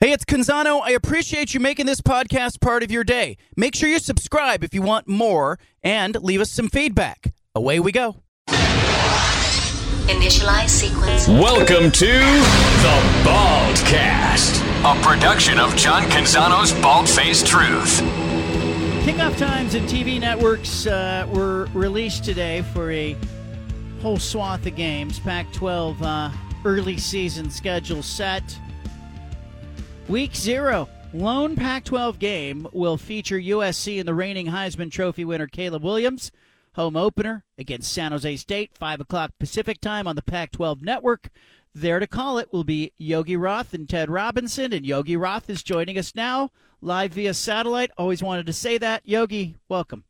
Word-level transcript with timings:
Hey, 0.00 0.12
it's 0.12 0.24
Canzano. 0.24 0.80
I 0.80 0.92
appreciate 0.92 1.54
you 1.54 1.58
making 1.58 1.86
this 1.86 2.00
podcast 2.00 2.60
part 2.60 2.84
of 2.84 2.90
your 2.92 3.02
day. 3.02 3.36
Make 3.56 3.74
sure 3.74 3.88
you 3.88 3.98
subscribe 3.98 4.62
if 4.62 4.72
you 4.72 4.80
want 4.80 5.08
more 5.08 5.58
and 5.82 6.14
leave 6.22 6.40
us 6.40 6.52
some 6.52 6.68
feedback. 6.68 7.34
Away 7.52 7.80
we 7.80 7.90
go. 7.90 8.22
Initialize 10.06 10.68
sequence. 10.68 11.26
Welcome 11.26 11.90
to 11.90 12.06
the 12.06 13.02
Baldcast, 13.24 14.62
a 14.84 15.02
production 15.02 15.58
of 15.58 15.74
John 15.74 16.04
Canzano's 16.04 16.72
Bald 16.80 17.08
Faced 17.08 17.48
Truth. 17.48 17.98
Kickoff 19.02 19.36
times 19.36 19.74
and 19.74 19.88
TV 19.88 20.20
networks 20.20 20.86
uh, 20.86 21.26
were 21.34 21.68
released 21.74 22.24
today 22.24 22.62
for 22.72 22.92
a 22.92 23.16
whole 24.00 24.18
swath 24.20 24.64
of 24.64 24.76
games. 24.76 25.18
Pac 25.18 25.52
12 25.52 26.00
uh, 26.00 26.30
early 26.64 26.98
season 26.98 27.50
schedule 27.50 28.04
set. 28.04 28.56
Week 30.08 30.34
zero, 30.34 30.88
lone 31.12 31.54
Pac 31.54 31.84
12 31.84 32.18
game 32.18 32.66
will 32.72 32.96
feature 32.96 33.38
USC 33.38 33.98
and 33.98 34.08
the 34.08 34.14
reigning 34.14 34.46
Heisman 34.46 34.90
Trophy 34.90 35.22
winner 35.22 35.46
Caleb 35.46 35.84
Williams. 35.84 36.32
Home 36.76 36.96
opener 36.96 37.44
against 37.58 37.92
San 37.92 38.12
Jose 38.12 38.36
State, 38.36 38.70
5 38.72 39.02
o'clock 39.02 39.32
Pacific 39.38 39.82
time 39.82 40.06
on 40.06 40.16
the 40.16 40.22
Pac 40.22 40.52
12 40.52 40.80
network. 40.80 41.28
There 41.74 42.00
to 42.00 42.06
call 42.06 42.38
it 42.38 42.50
will 42.54 42.64
be 42.64 42.94
Yogi 42.96 43.36
Roth 43.36 43.74
and 43.74 43.86
Ted 43.86 44.08
Robinson, 44.08 44.72
and 44.72 44.86
Yogi 44.86 45.14
Roth 45.14 45.50
is 45.50 45.62
joining 45.62 45.98
us 45.98 46.14
now 46.14 46.52
live 46.80 47.12
via 47.12 47.34
satellite. 47.34 47.90
Always 47.98 48.22
wanted 48.22 48.46
to 48.46 48.54
say 48.54 48.78
that. 48.78 49.06
Yogi, 49.06 49.56
welcome. 49.68 50.04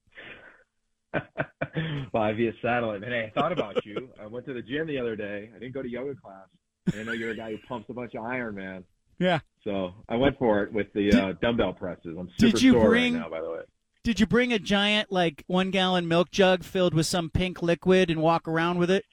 live 1.12 2.36
via 2.36 2.52
satellite. 2.62 3.00
Man, 3.00 3.10
hey, 3.10 3.32
I 3.34 3.40
thought 3.40 3.50
about 3.50 3.84
you. 3.84 4.10
I 4.22 4.28
went 4.28 4.46
to 4.46 4.52
the 4.52 4.62
gym 4.62 4.86
the 4.86 4.98
other 4.98 5.16
day. 5.16 5.50
I 5.52 5.58
didn't 5.58 5.74
go 5.74 5.82
to 5.82 5.90
yoga 5.90 6.14
class. 6.14 6.46
I 6.94 7.02
know 7.02 7.12
you're 7.12 7.32
a 7.32 7.36
guy 7.36 7.50
who 7.50 7.58
pumps 7.66 7.90
a 7.90 7.94
bunch 7.94 8.14
of 8.14 8.22
iron, 8.22 8.54
man. 8.54 8.84
Yeah. 9.18 9.40
So 9.64 9.92
I 10.08 10.16
went 10.16 10.38
for 10.38 10.62
it 10.62 10.72
with 10.72 10.92
the 10.92 11.10
Did- 11.10 11.14
uh, 11.14 11.32
dumbbell 11.40 11.72
presses. 11.74 12.16
I'm 12.18 12.28
super 12.38 12.52
Did 12.52 12.62
you 12.62 12.72
sore 12.72 12.88
bring- 12.88 13.14
right 13.14 13.20
now, 13.20 13.28
by 13.28 13.40
the 13.40 13.50
way. 13.50 13.60
Did 14.04 14.20
you 14.20 14.26
bring 14.26 14.52
a 14.52 14.58
giant, 14.58 15.12
like, 15.12 15.44
one 15.48 15.70
gallon 15.70 16.08
milk 16.08 16.30
jug 16.30 16.62
filled 16.64 16.94
with 16.94 17.04
some 17.06 17.28
pink 17.30 17.62
liquid 17.62 18.10
and 18.10 18.22
walk 18.22 18.48
around 18.48 18.78
with 18.78 18.90
it? 18.90 19.04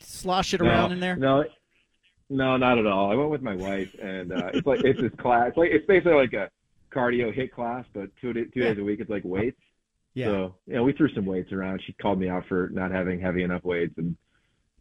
Slosh 0.00 0.54
it 0.54 0.62
around 0.62 0.92
in 0.92 1.00
there? 1.00 1.16
No, 1.16 1.44
no, 2.30 2.56
not 2.56 2.78
at 2.78 2.86
all. 2.86 3.10
I 3.10 3.14
went 3.16 3.30
with 3.30 3.42
my 3.42 3.54
wife, 3.56 3.94
and 4.00 4.32
uh, 4.32 4.50
it's 4.54 4.66
like 4.66 4.80
it's 4.84 5.00
this 5.00 5.12
class. 5.18 5.48
It's 5.48 5.56
like 5.58 5.70
it's 5.72 5.84
basically 5.84 6.14
like 6.14 6.32
a 6.32 6.48
cardio 6.90 7.36
HIIT 7.36 7.50
class, 7.50 7.84
but 7.92 8.08
two 8.20 8.32
two 8.32 8.60
days 8.62 8.78
a 8.78 8.82
week. 8.82 9.00
It's 9.00 9.10
like 9.10 9.24
weights. 9.24 9.60
Yeah. 10.14 10.26
So 10.26 10.54
you 10.66 10.74
know, 10.74 10.84
we 10.84 10.92
threw 10.94 11.12
some 11.12 11.26
weights 11.26 11.52
around. 11.52 11.82
She 11.84 11.92
called 11.94 12.18
me 12.18 12.28
out 12.30 12.46
for 12.48 12.70
not 12.72 12.92
having 12.92 13.20
heavy 13.20 13.42
enough 13.42 13.62
weights, 13.64 13.94
and 13.98 14.16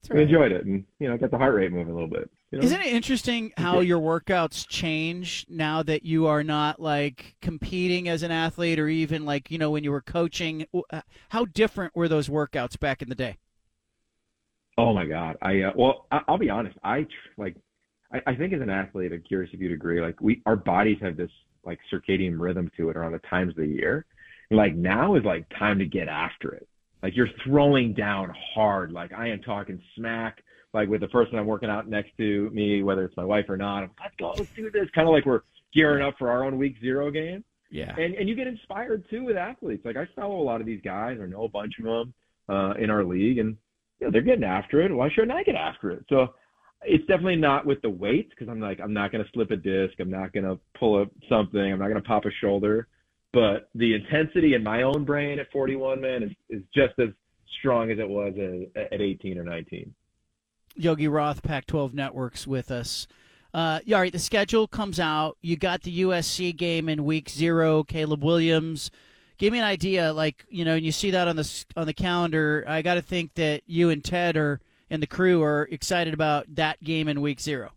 That's 0.01 0.13
we 0.13 0.23
enjoyed 0.23 0.51
it, 0.51 0.65
and 0.65 0.85
you 0.99 1.09
know, 1.09 1.17
got 1.17 1.31
the 1.31 1.37
heart 1.37 1.55
rate 1.55 1.71
moving 1.71 1.91
a 1.91 1.93
little 1.93 2.09
bit. 2.09 2.29
You 2.51 2.59
know? 2.59 2.65
Isn't 2.65 2.81
it 2.81 2.87
interesting 2.87 3.51
how 3.57 3.79
your 3.79 3.99
workouts 3.99 4.67
change 4.67 5.45
now 5.49 5.83
that 5.83 6.03
you 6.03 6.25
are 6.27 6.43
not 6.43 6.81
like 6.81 7.35
competing 7.41 8.09
as 8.09 8.23
an 8.23 8.31
athlete 8.31 8.79
or 8.79 8.87
even 8.87 9.25
like, 9.25 9.51
you 9.51 9.57
know, 9.57 9.69
when 9.69 9.83
you 9.83 9.91
were 9.91 10.01
coaching? 10.01 10.65
Uh, 10.91 11.01
How 11.29 11.45
different 11.45 11.95
were 11.95 12.07
those 12.07 12.27
workouts 12.27 12.79
back 12.79 13.01
in 13.01 13.09
the 13.09 13.15
day? 13.15 13.37
Oh 14.77 14.93
my 14.93 15.05
God. 15.05 15.37
I 15.41 15.61
uh, 15.61 15.71
well, 15.75 16.07
I, 16.11 16.21
I'll 16.27 16.37
be 16.37 16.49
honest. 16.49 16.77
I 16.83 17.05
like, 17.37 17.55
I, 18.11 18.21
I 18.25 18.35
think 18.35 18.53
as 18.53 18.61
an 18.61 18.69
athlete, 18.69 19.11
I'm 19.13 19.21
curious 19.21 19.53
if 19.53 19.59
you'd 19.59 19.73
agree. 19.73 20.01
Like, 20.01 20.19
we 20.19 20.41
our 20.45 20.55
bodies 20.55 20.97
have 21.01 21.17
this 21.17 21.31
like 21.63 21.79
circadian 21.91 22.39
rhythm 22.39 22.71
to 22.77 22.89
it 22.89 22.97
around 22.97 23.11
the 23.11 23.19
times 23.19 23.51
of 23.51 23.57
the 23.57 23.67
year. 23.67 24.05
Like 24.49 24.73
now 24.73 25.15
is 25.15 25.23
like 25.23 25.47
time 25.49 25.77
to 25.79 25.85
get 25.85 26.07
after 26.07 26.51
it. 26.53 26.67
Like 27.03 27.15
you're 27.15 27.29
throwing 27.45 27.93
down 27.93 28.33
hard. 28.53 28.91
Like 28.91 29.11
I 29.13 29.27
am 29.29 29.41
talking 29.41 29.81
smack. 29.95 30.43
Like 30.73 30.87
with 30.89 31.01
the 31.01 31.07
person 31.07 31.39
I'm 31.39 31.47
working 31.47 31.69
out 31.69 31.87
next 31.87 32.11
to 32.17 32.49
me, 32.51 32.83
whether 32.83 33.03
it's 33.03 33.17
my 33.17 33.25
wife 33.25 33.45
or 33.49 33.57
not. 33.57 33.83
I'm, 33.83 33.91
let's 34.01 34.15
go, 34.19 34.33
let's 34.37 34.51
do 34.55 34.69
this. 34.69 34.87
Kind 34.93 35.07
of 35.07 35.13
like 35.13 35.25
we're 35.25 35.41
gearing 35.73 36.03
up 36.05 36.15
for 36.19 36.29
our 36.29 36.43
own 36.43 36.57
week 36.57 36.75
zero 36.81 37.09
game 37.11 37.43
Yeah. 37.71 37.95
and 37.97 38.13
and 38.15 38.27
you 38.29 38.35
get 38.35 38.47
inspired 38.47 39.03
too 39.09 39.23
with 39.23 39.37
athletes. 39.37 39.83
Like 39.85 39.97
I 39.97 40.07
follow 40.15 40.39
a 40.39 40.43
lot 40.43 40.61
of 40.61 40.67
these 40.67 40.81
guys, 40.83 41.17
or 41.17 41.27
know 41.27 41.43
a 41.45 41.49
bunch 41.49 41.73
of 41.79 41.85
them 41.85 42.13
uh, 42.49 42.73
in 42.79 42.89
our 42.89 43.03
league, 43.03 43.37
and 43.39 43.57
you 43.99 44.07
know, 44.07 44.11
they're 44.11 44.21
getting 44.21 44.43
after 44.43 44.81
it. 44.81 44.93
Why 44.93 45.09
shouldn't 45.09 45.31
I 45.31 45.43
get 45.43 45.55
after 45.55 45.91
it? 45.91 46.05
So 46.09 46.33
it's 46.83 47.05
definitely 47.07 47.35
not 47.35 47.65
with 47.65 47.81
the 47.81 47.89
weights 47.89 48.29
because 48.29 48.47
I'm 48.47 48.59
like 48.59 48.79
I'm 48.79 48.93
not 48.93 49.11
going 49.11 49.23
to 49.23 49.29
slip 49.31 49.51
a 49.51 49.55
disc, 49.57 49.93
I'm 49.99 50.11
not 50.11 50.33
going 50.33 50.45
to 50.45 50.59
pull 50.79 51.01
up 51.01 51.09
something, 51.27 51.59
I'm 51.59 51.79
not 51.79 51.89
going 51.89 52.01
to 52.01 52.07
pop 52.07 52.25
a 52.25 52.31
shoulder. 52.41 52.87
But 53.31 53.69
the 53.75 53.93
intensity 53.93 54.55
in 54.55 54.63
my 54.63 54.81
own 54.81 55.05
brain 55.05 55.39
at 55.39 55.51
41, 55.51 56.01
man, 56.01 56.23
is, 56.23 56.31
is 56.49 56.63
just 56.73 56.97
as 56.99 57.09
strong 57.59 57.91
as 57.91 57.99
it 57.99 58.09
was 58.09 58.33
at, 58.75 58.93
at 58.93 59.01
18 59.01 59.37
or 59.37 59.43
19. 59.43 59.93
Yogi 60.75 61.07
Roth, 61.07 61.43
Pac 61.43 61.67
12 61.67 61.93
Networks 61.93 62.47
with 62.47 62.71
us. 62.71 63.07
Uh, 63.53 63.79
all 63.91 63.99
right, 63.99 64.11
the 64.11 64.19
schedule 64.19 64.67
comes 64.67 64.99
out. 64.99 65.37
You 65.41 65.57
got 65.57 65.81
the 65.81 66.01
USC 66.01 66.55
game 66.55 66.87
in 66.87 67.03
week 67.03 67.29
zero, 67.29 67.83
Caleb 67.83 68.23
Williams. 68.23 68.91
Give 69.37 69.53
me 69.53 69.59
an 69.59 69.65
idea, 69.65 70.13
like, 70.13 70.45
you 70.49 70.65
know, 70.65 70.75
and 70.75 70.85
you 70.85 70.91
see 70.91 71.11
that 71.11 71.27
on 71.27 71.35
the, 71.35 71.65
on 71.75 71.87
the 71.87 71.93
calendar. 71.93 72.63
I 72.67 72.81
got 72.81 72.95
to 72.95 73.01
think 73.01 73.35
that 73.35 73.63
you 73.65 73.89
and 73.89 74.03
Ted 74.03 74.37
are, 74.37 74.59
and 74.89 75.01
the 75.01 75.07
crew 75.07 75.41
are 75.41 75.67
excited 75.71 76.13
about 76.13 76.45
that 76.55 76.83
game 76.83 77.07
in 77.07 77.21
week 77.21 77.39
zero. 77.39 77.71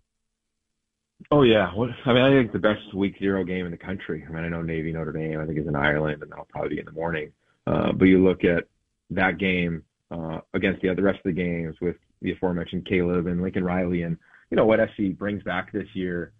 Oh 1.30 1.42
yeah, 1.42 1.70
I 2.06 2.12
mean, 2.12 2.22
I 2.22 2.30
think 2.30 2.52
the 2.52 2.58
best 2.58 2.94
week 2.94 3.16
zero 3.18 3.44
game 3.44 3.66
in 3.66 3.72
the 3.72 3.78
country. 3.78 4.24
I 4.26 4.32
mean, 4.32 4.44
I 4.44 4.48
know 4.48 4.62
Navy 4.62 4.92
Notre 4.92 5.12
Dame, 5.12 5.40
I 5.40 5.46
think 5.46 5.58
is 5.58 5.66
in 5.66 5.76
Ireland, 5.76 6.22
and 6.22 6.30
that'll 6.30 6.46
probably 6.46 6.70
be 6.70 6.78
in 6.78 6.86
the 6.86 6.92
morning. 6.92 7.32
Uh, 7.66 7.92
but 7.92 8.06
you 8.06 8.24
look 8.24 8.44
at 8.44 8.64
that 9.10 9.38
game 9.38 9.82
uh, 10.10 10.40
against 10.54 10.82
the 10.82 10.88
other 10.88 11.02
rest 11.02 11.18
of 11.18 11.24
the 11.24 11.32
games 11.32 11.76
with 11.80 11.96
the 12.22 12.32
aforementioned 12.32 12.86
Caleb 12.86 13.26
and 13.26 13.42
Lincoln 13.42 13.64
Riley, 13.64 14.02
and 14.02 14.16
you 14.50 14.56
know 14.56 14.66
what 14.66 14.80
SC 14.96 15.16
brings 15.16 15.42
back 15.42 15.72
this 15.72 15.88
year. 15.94 16.32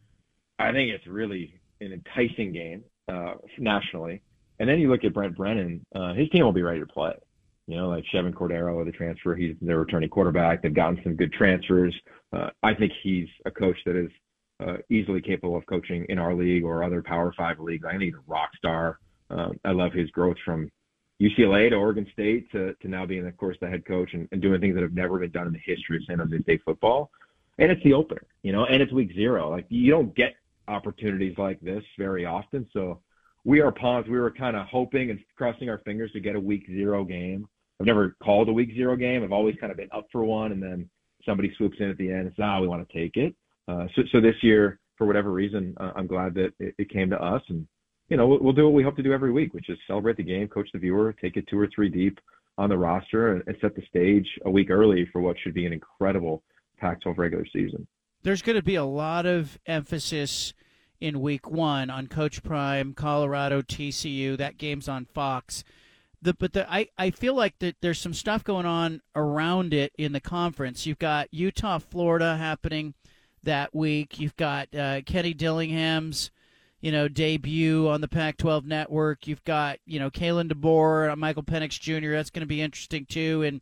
I 0.59 0.73
think 0.73 0.91
it's 0.91 1.07
really 1.07 1.61
an 1.81 1.93
enticing 1.93 2.53
game 2.53 2.85
uh, 3.09 3.35
nationally. 3.59 4.23
And 4.59 4.69
then 4.69 4.79
you 4.79 4.91
look 4.91 5.05
at 5.05 5.15
Brent 5.15 5.37
Brennan, 5.37 5.85
uh, 5.95 6.15
his 6.15 6.29
team 6.31 6.45
will 6.45 6.53
be 6.53 6.63
ready 6.63 6.81
to 6.81 6.87
play. 6.87 7.15
You 7.67 7.77
know, 7.77 7.89
like 7.89 8.05
Chevan 8.13 8.35
Cordeiro, 8.35 8.85
the 8.85 8.93
transfer, 8.93 9.35
he's 9.35 9.57
their 9.61 9.79
returning 9.79 10.09
quarterback. 10.09 10.63
They've 10.63 10.75
gotten 10.75 11.01
some 11.03 11.17
good 11.17 11.33
transfers. 11.33 11.95
Uh, 12.33 12.51
I 12.63 12.75
think 12.75 12.93
he's 13.03 13.29
a 13.47 13.51
coach 13.51 13.77
that 13.87 13.97
is 13.97 14.11
uh, 14.63 14.77
easily 14.91 15.21
capable 15.21 15.57
of 15.57 15.67
coaching 15.67 16.07
in 16.09 16.19
our 16.19 16.35
league 16.35 16.65
or 16.65 16.85
other 16.85 17.03
Power 17.03 17.33
Five 17.37 17.59
leagues. 17.59 17.85
I 17.85 17.97
think 17.97 18.15
a 18.15 18.19
rock 18.27 18.51
star. 18.57 18.99
Um, 19.31 19.59
I 19.65 19.73
love 19.73 19.93
his 19.93 20.11
growth 20.11 20.37
from 20.45 20.71
UCLA 21.21 21.71
to 21.71 21.77
Oregon 21.77 22.07
State 22.13 22.51
to, 22.53 22.75
to 22.75 22.89
now 22.89 23.07
being, 23.07 23.27
of 23.27 23.37
course, 23.37 23.57
the 23.61 23.69
head 23.69 23.85
coach 23.87 24.13
and, 24.13 24.29
and 24.33 24.43
doing 24.43 24.61
things 24.61 24.75
that 24.75 24.83
have 24.83 24.95
never 24.95 25.19
been 25.19 25.31
done 25.31 25.47
in 25.47 25.53
the 25.53 25.61
history 25.65 25.97
of 25.97 26.05
San 26.05 26.19
Jose 26.19 26.43
State 26.43 26.63
football. 26.65 27.11
And 27.59 27.71
it's 27.71 27.83
the 27.85 27.93
opener, 27.93 28.23
you 28.43 28.53
know, 28.53 28.65
and 28.65 28.83
it's 28.83 28.93
week 28.93 29.13
zero. 29.15 29.51
Like 29.51 29.67
you 29.69 29.91
don't 29.91 30.15
get 30.15 30.35
opportunities 30.69 31.37
like 31.39 31.61
this 31.61 31.85
very 31.99 32.25
often. 32.25 32.67
So 32.73 33.01
we 33.45 33.61
are 33.61 33.73
pumped. 33.73 34.09
We 34.09 34.19
were 34.19 34.31
kind 34.31 34.57
of 34.57 34.67
hoping 34.67 35.11
and 35.11 35.21
crossing 35.37 35.69
our 35.69 35.79
fingers 35.79 36.13
to 36.13 36.21
get 36.21 36.37
a 36.37 36.41
week 36.41 36.67
zero 36.67 37.05
game. 37.05 37.47
I've 37.81 37.87
never 37.87 38.17
called 38.23 38.49
a 38.49 38.53
week 38.53 38.71
zero 38.75 38.97
game. 38.97 39.23
I've 39.23 39.33
always 39.33 39.57
kind 39.61 39.71
of 39.71 39.77
been 39.77 39.89
up 39.93 40.07
for 40.13 40.25
one, 40.25 40.53
and 40.53 40.63
then 40.63 40.89
somebody 41.25 41.53
swoops 41.57 41.79
in 41.81 41.91
at 41.91 41.99
the 41.99 42.11
end 42.11 42.27
and 42.27 42.31
says, 42.37 42.45
"Ah, 42.45 42.61
we 42.61 42.69
want 42.69 42.87
to 42.87 42.95
take 42.95 43.17
it." 43.17 43.35
Uh, 43.69 43.87
so, 43.95 44.03
so 44.13 44.21
this 44.21 44.35
year, 44.43 44.79
for 44.97 45.07
whatever 45.07 45.33
reason, 45.33 45.75
uh, 45.79 45.93
I'm 45.97 46.07
glad 46.07 46.35
that 46.35 46.53
it, 46.59 46.75
it 46.79 46.91
came 46.91 47.11
to 47.11 47.23
us, 47.23 47.43
and 47.49 47.67
you 48.09 48.17
know, 48.17 48.27
we'll, 48.27 48.41
we'll 48.41 48.53
do 48.53 48.65
what 48.65 48.75
we 48.75 48.83
hope 48.83 48.97
to 48.97 49.03
do 49.03 49.13
every 49.13 49.33
week, 49.33 49.55
which 49.55 49.71
is 49.71 49.79
celebrate 49.87 50.17
the 50.17 50.23
game, 50.23 50.49
coach 50.49 50.69
the 50.73 50.79
viewer, 50.79 51.15
take 51.21 51.37
it 51.37 51.47
two 51.49 51.59
or 51.59 51.69
three 51.75 51.89
deep 51.89 52.19
on 52.59 52.69
the 52.69 52.77
roster, 52.77 53.33
and, 53.33 53.43
and 53.47 53.57
set 53.61 53.75
the 53.75 53.83
stage 53.89 54.27
a 54.45 54.51
week 54.51 54.71
early 54.71 55.09
for 55.13 55.21
what 55.21 55.37
should 55.43 55.55
be 55.55 55.67
an 55.67 55.73
incredible 55.73 56.43
Pac-12 56.79 57.17
regular 57.17 57.47
season. 57.53 57.87
There's 58.23 58.43
going 58.43 58.57
to 58.57 58.63
be 58.63 58.75
a 58.75 58.85
lot 58.85 59.27
of 59.27 59.59
emphasis 59.67 60.53
in 61.01 61.21
week 61.21 61.51
one 61.51 61.91
on 61.91 62.07
Coach 62.07 62.43
Prime, 62.43 62.95
Colorado, 62.95 63.63
TCU. 63.63 64.37
That 64.37 64.59
game's 64.59 64.89
on 64.89 65.07
Fox. 65.07 65.65
The, 66.21 66.35
but 66.35 66.53
the, 66.53 66.73
I, 66.73 66.87
I 66.97 67.11
feel 67.11 67.35
like 67.35 67.59
that 67.59 67.77
there's 67.81 68.01
some 68.01 68.15
stuff 68.15 68.45
going 68.45 68.67
on 68.67 69.01
around 69.17 69.75
it 69.75 69.93
in 69.99 70.13
the 70.13 70.21
conference. 70.21 70.87
You've 70.87 71.01
got 71.01 71.33
Utah, 71.33 71.79
Florida 71.79 72.37
happening 72.37 72.95
that 73.45 73.75
week. 73.75 74.19
You've 74.19 74.37
got 74.37 74.75
uh, 74.75 75.03
Kenny 75.03 75.35
Dillingham's, 75.35 76.31
you 76.81 76.93
know, 76.93 77.09
debut 77.09 77.89
on 77.89 78.01
the 78.01 78.09
Pac-12 78.09 78.65
network. 78.65 79.27
You've 79.27 79.45
got 79.45 79.79
you 79.87 79.99
know 79.99 80.11
Kalen 80.11 80.53
DeBoer, 80.53 81.17
Michael 81.17 81.43
Penix 81.43 81.79
Jr. 81.79 82.13
That's 82.13 82.31
going 82.31 82.41
to 82.41 82.47
be 82.47 82.61
interesting 82.61 83.07
too. 83.07 83.43
And 83.43 83.61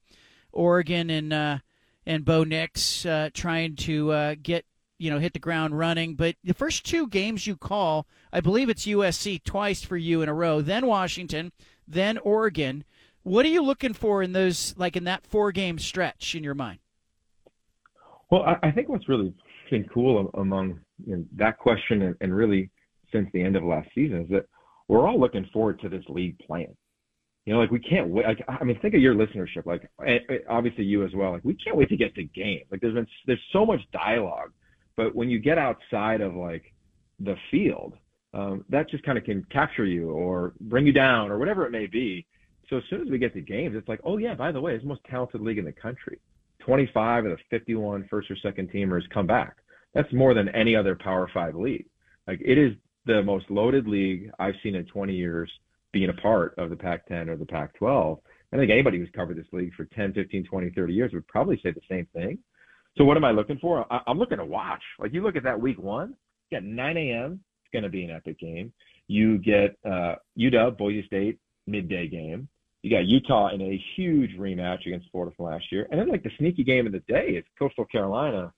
Oregon 0.52 1.10
and 1.10 1.32
uh, 1.32 1.58
and 2.06 2.24
Bo 2.24 2.44
Nix 2.44 3.04
uh, 3.06 3.30
trying 3.32 3.76
to 3.76 4.12
uh, 4.12 4.34
get 4.42 4.64
you 4.98 5.10
know 5.10 5.18
hit 5.18 5.32
the 5.32 5.38
ground 5.38 5.78
running. 5.78 6.14
But 6.14 6.36
the 6.44 6.54
first 6.54 6.84
two 6.84 7.06
games 7.08 7.46
you 7.46 7.56
call, 7.56 8.06
I 8.32 8.40
believe 8.40 8.68
it's 8.68 8.86
USC 8.86 9.42
twice 9.44 9.82
for 9.82 9.96
you 9.96 10.22
in 10.22 10.28
a 10.28 10.34
row, 10.34 10.60
then 10.60 10.86
Washington, 10.86 11.52
then 11.86 12.18
Oregon. 12.18 12.84
What 13.22 13.44
are 13.44 13.50
you 13.50 13.62
looking 13.62 13.92
for 13.92 14.22
in 14.22 14.32
those 14.32 14.74
like 14.78 14.96
in 14.96 15.04
that 15.04 15.26
four 15.26 15.52
game 15.52 15.78
stretch 15.78 16.34
in 16.34 16.42
your 16.42 16.54
mind? 16.54 16.78
Well, 18.30 18.58
I 18.62 18.70
think 18.70 18.88
what's 18.88 19.08
really 19.08 19.34
been 19.70 19.88
cool 19.92 20.30
among 20.34 20.80
you 21.04 21.16
know, 21.16 21.24
that 21.36 21.58
question 21.58 22.02
and, 22.02 22.16
and 22.20 22.34
really 22.34 22.70
since 23.12 23.28
the 23.32 23.42
end 23.42 23.56
of 23.56 23.64
last 23.64 23.88
season 23.94 24.22
is 24.22 24.28
that 24.30 24.46
we're 24.88 25.08
all 25.08 25.18
looking 25.18 25.48
forward 25.52 25.80
to 25.80 25.88
this 25.88 26.04
league 26.08 26.38
plan. 26.40 26.74
You 27.46 27.54
know, 27.54 27.60
like 27.60 27.70
we 27.70 27.80
can't 27.80 28.08
wait. 28.08 28.26
Like, 28.26 28.44
I 28.48 28.62
mean, 28.64 28.78
think 28.80 28.94
of 28.94 29.00
your 29.00 29.14
listenership. 29.14 29.64
Like, 29.64 29.88
obviously 30.48 30.84
you 30.84 31.04
as 31.04 31.10
well. 31.14 31.32
Like, 31.32 31.44
we 31.44 31.54
can't 31.54 31.76
wait 31.76 31.88
to 31.88 31.96
get 31.96 32.14
to 32.16 32.24
game. 32.24 32.62
Like, 32.70 32.80
there's 32.80 32.94
been 32.94 33.06
there's 33.26 33.40
so 33.52 33.64
much 33.64 33.80
dialogue, 33.92 34.52
but 34.96 35.14
when 35.14 35.30
you 35.30 35.38
get 35.38 35.58
outside 35.58 36.20
of 36.20 36.34
like 36.34 36.64
the 37.18 37.36
field, 37.50 37.94
um, 38.34 38.64
that 38.68 38.90
just 38.90 39.04
kind 39.04 39.16
of 39.16 39.24
can 39.24 39.44
capture 39.50 39.86
you 39.86 40.10
or 40.10 40.52
bring 40.60 40.86
you 40.86 40.92
down 40.92 41.30
or 41.30 41.38
whatever 41.38 41.66
it 41.66 41.72
may 41.72 41.86
be. 41.86 42.26
So 42.68 42.76
as 42.76 42.82
soon 42.88 43.02
as 43.02 43.08
we 43.10 43.18
get 43.18 43.34
to 43.34 43.40
games, 43.40 43.74
it's 43.76 43.88
like, 43.88 44.00
oh 44.04 44.18
yeah, 44.18 44.34
by 44.34 44.52
the 44.52 44.60
way, 44.60 44.74
it's 44.74 44.84
the 44.84 44.88
most 44.88 45.02
talented 45.10 45.40
league 45.40 45.58
in 45.58 45.64
the 45.64 45.72
country. 45.72 46.20
25 46.70 47.24
of 47.24 47.32
the 47.32 47.36
51 47.50 48.06
first 48.08 48.30
or 48.30 48.36
second 48.36 48.70
teamers 48.70 49.02
come 49.12 49.26
back. 49.26 49.56
That's 49.92 50.12
more 50.12 50.34
than 50.34 50.48
any 50.50 50.76
other 50.76 50.94
Power 50.94 51.28
Five 51.34 51.56
league. 51.56 51.86
Like 52.28 52.40
it 52.40 52.58
is 52.58 52.74
the 53.06 53.24
most 53.24 53.50
loaded 53.50 53.88
league 53.88 54.30
I've 54.38 54.54
seen 54.62 54.76
in 54.76 54.86
20 54.86 55.12
years 55.12 55.50
being 55.92 56.10
a 56.10 56.22
part 56.22 56.54
of 56.58 56.70
the 56.70 56.76
Pac-10 56.76 57.26
or 57.26 57.36
the 57.36 57.44
Pac-12. 57.44 58.20
I 58.52 58.56
think 58.56 58.70
anybody 58.70 58.98
who's 58.98 59.08
covered 59.16 59.36
this 59.36 59.52
league 59.52 59.74
for 59.74 59.86
10, 59.86 60.12
15, 60.12 60.44
20, 60.44 60.70
30 60.70 60.92
years 60.92 61.12
would 61.12 61.26
probably 61.26 61.58
say 61.60 61.72
the 61.72 61.80
same 61.90 62.06
thing. 62.12 62.38
So 62.96 63.02
what 63.02 63.16
am 63.16 63.24
I 63.24 63.32
looking 63.32 63.58
for? 63.58 63.84
I, 63.92 64.02
am 64.06 64.20
looking 64.20 64.38
to 64.38 64.44
watch. 64.44 64.82
Like 65.00 65.12
you 65.12 65.24
look 65.24 65.34
at 65.34 65.42
that 65.42 65.60
week 65.60 65.80
one, 65.80 66.14
you 66.50 66.60
got 66.60 66.64
9 66.64 66.96
a.m. 66.96 67.40
It's 67.64 67.72
going 67.72 67.82
to 67.82 67.88
be 67.88 68.04
an 68.04 68.12
epic 68.12 68.38
game. 68.38 68.72
You 69.08 69.38
get 69.38 69.76
uh, 69.84 70.14
UW, 70.38 70.78
Boise 70.78 71.04
State, 71.04 71.40
midday 71.66 72.06
game. 72.06 72.46
You 72.82 72.90
got 72.90 73.06
Utah 73.06 73.48
in 73.48 73.60
a 73.60 73.84
huge 73.96 74.36
rematch 74.38 74.86
against 74.86 75.10
Florida 75.10 75.34
from 75.36 75.46
last 75.46 75.70
year. 75.70 75.86
And 75.90 76.00
then 76.00 76.08
like 76.08 76.22
the 76.22 76.30
sneaky 76.38 76.64
game 76.64 76.86
of 76.86 76.92
the 76.92 77.00
day 77.00 77.30
is 77.30 77.44
Coastal 77.58 77.84
Carolina 77.84 78.52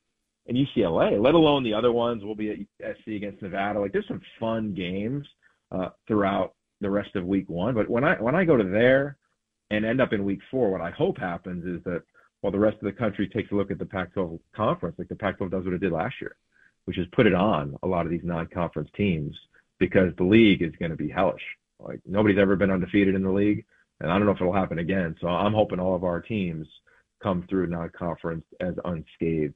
and 0.46 0.56
UCLA, 0.56 1.20
let 1.22 1.34
alone 1.34 1.64
the 1.64 1.74
other 1.74 1.92
ones. 1.92 2.22
We'll 2.24 2.34
be 2.34 2.68
at 2.82 2.96
SC 2.98 3.08
against 3.08 3.42
Nevada. 3.42 3.80
Like 3.80 3.92
there's 3.92 4.08
some 4.08 4.22
fun 4.38 4.74
games 4.74 5.26
uh, 5.72 5.90
throughout 6.06 6.54
the 6.80 6.90
rest 6.90 7.16
of 7.16 7.24
week 7.24 7.48
one. 7.48 7.74
But 7.74 7.88
when 7.88 8.04
I 8.04 8.14
when 8.20 8.34
I 8.34 8.44
go 8.44 8.56
to 8.56 8.64
there 8.64 9.16
and 9.70 9.84
end 9.84 10.00
up 10.00 10.12
in 10.12 10.24
week 10.24 10.40
four, 10.50 10.70
what 10.70 10.80
I 10.80 10.90
hope 10.90 11.18
happens 11.18 11.64
is 11.64 11.82
that 11.84 12.02
while 12.42 12.52
the 12.52 12.58
rest 12.58 12.76
of 12.76 12.84
the 12.84 12.92
country 12.92 13.28
takes 13.28 13.50
a 13.52 13.54
look 13.54 13.70
at 13.70 13.78
the 13.78 13.86
Pac-12 13.86 14.38
conference, 14.54 14.96
like 14.98 15.08
the 15.08 15.14
Pac-12 15.14 15.50
does 15.50 15.64
what 15.64 15.74
it 15.74 15.80
did 15.80 15.92
last 15.92 16.16
year, 16.20 16.36
which 16.84 16.98
is 16.98 17.06
put 17.12 17.26
it 17.26 17.34
on 17.34 17.76
a 17.84 17.86
lot 17.86 18.04
of 18.04 18.10
these 18.10 18.24
non-conference 18.24 18.90
teams 18.96 19.34
because 19.78 20.12
the 20.16 20.24
league 20.24 20.60
is 20.60 20.72
going 20.78 20.90
to 20.90 20.96
be 20.96 21.08
hellish. 21.08 21.42
Like 21.78 22.00
nobody's 22.04 22.38
ever 22.38 22.56
been 22.56 22.70
undefeated 22.70 23.14
in 23.14 23.22
the 23.22 23.30
league, 23.30 23.64
and 24.02 24.10
I 24.10 24.18
don't 24.18 24.26
know 24.26 24.32
if 24.32 24.40
it'll 24.40 24.52
happen 24.52 24.80
again. 24.80 25.16
So 25.20 25.28
I'm 25.28 25.54
hoping 25.54 25.80
all 25.80 25.94
of 25.94 26.04
our 26.04 26.20
teams 26.20 26.66
come 27.22 27.46
through 27.48 27.68
non-conference 27.68 28.44
as 28.60 28.74
unscathed 28.84 29.54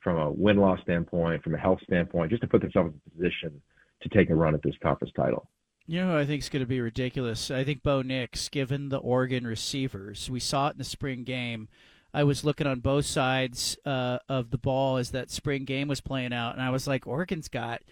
from 0.00 0.18
a 0.18 0.30
win-loss 0.30 0.80
standpoint, 0.82 1.42
from 1.42 1.54
a 1.54 1.58
health 1.58 1.80
standpoint, 1.82 2.30
just 2.30 2.42
to 2.42 2.48
put 2.48 2.60
themselves 2.60 2.92
in 2.92 3.00
a 3.06 3.16
position 3.16 3.60
to 4.02 4.08
take 4.10 4.30
a 4.30 4.34
run 4.34 4.54
at 4.54 4.62
this 4.62 4.74
conference 4.82 5.12
title. 5.16 5.48
You 5.86 6.04
know, 6.04 6.18
I 6.18 6.26
think 6.26 6.40
it's 6.40 6.48
going 6.48 6.64
to 6.64 6.68
be 6.68 6.80
ridiculous. 6.80 7.50
I 7.50 7.64
think 7.64 7.82
Bo 7.82 8.02
Nix, 8.02 8.48
given 8.48 8.90
the 8.90 8.98
Oregon 8.98 9.46
receivers, 9.46 10.28
we 10.28 10.40
saw 10.40 10.68
it 10.68 10.72
in 10.72 10.78
the 10.78 10.84
spring 10.84 11.24
game. 11.24 11.68
I 12.12 12.24
was 12.24 12.44
looking 12.44 12.66
on 12.66 12.80
both 12.80 13.06
sides 13.06 13.76
uh, 13.84 14.18
of 14.28 14.50
the 14.50 14.58
ball 14.58 14.96
as 14.96 15.10
that 15.12 15.30
spring 15.30 15.64
game 15.64 15.88
was 15.88 16.00
playing 16.00 16.32
out, 16.32 16.54
and 16.54 16.62
I 16.62 16.70
was 16.70 16.86
like, 16.86 17.06
Oregon's 17.06 17.48
got 17.48 17.82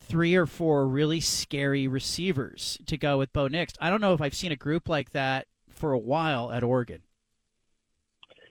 three 0.00 0.34
or 0.34 0.46
four 0.46 0.86
really 0.86 1.20
scary 1.20 1.86
receivers 1.86 2.78
to 2.86 2.96
go 2.96 3.18
with 3.18 3.32
Bo 3.32 3.48
Nix. 3.48 3.74
I 3.80 3.90
don't 3.90 4.00
know 4.00 4.14
if 4.14 4.20
I've 4.20 4.34
seen 4.34 4.52
a 4.52 4.56
group 4.56 4.88
like 4.88 5.10
that 5.10 5.46
for 5.80 5.92
a 5.92 5.98
while 5.98 6.52
at 6.52 6.62
Oregon. 6.62 7.00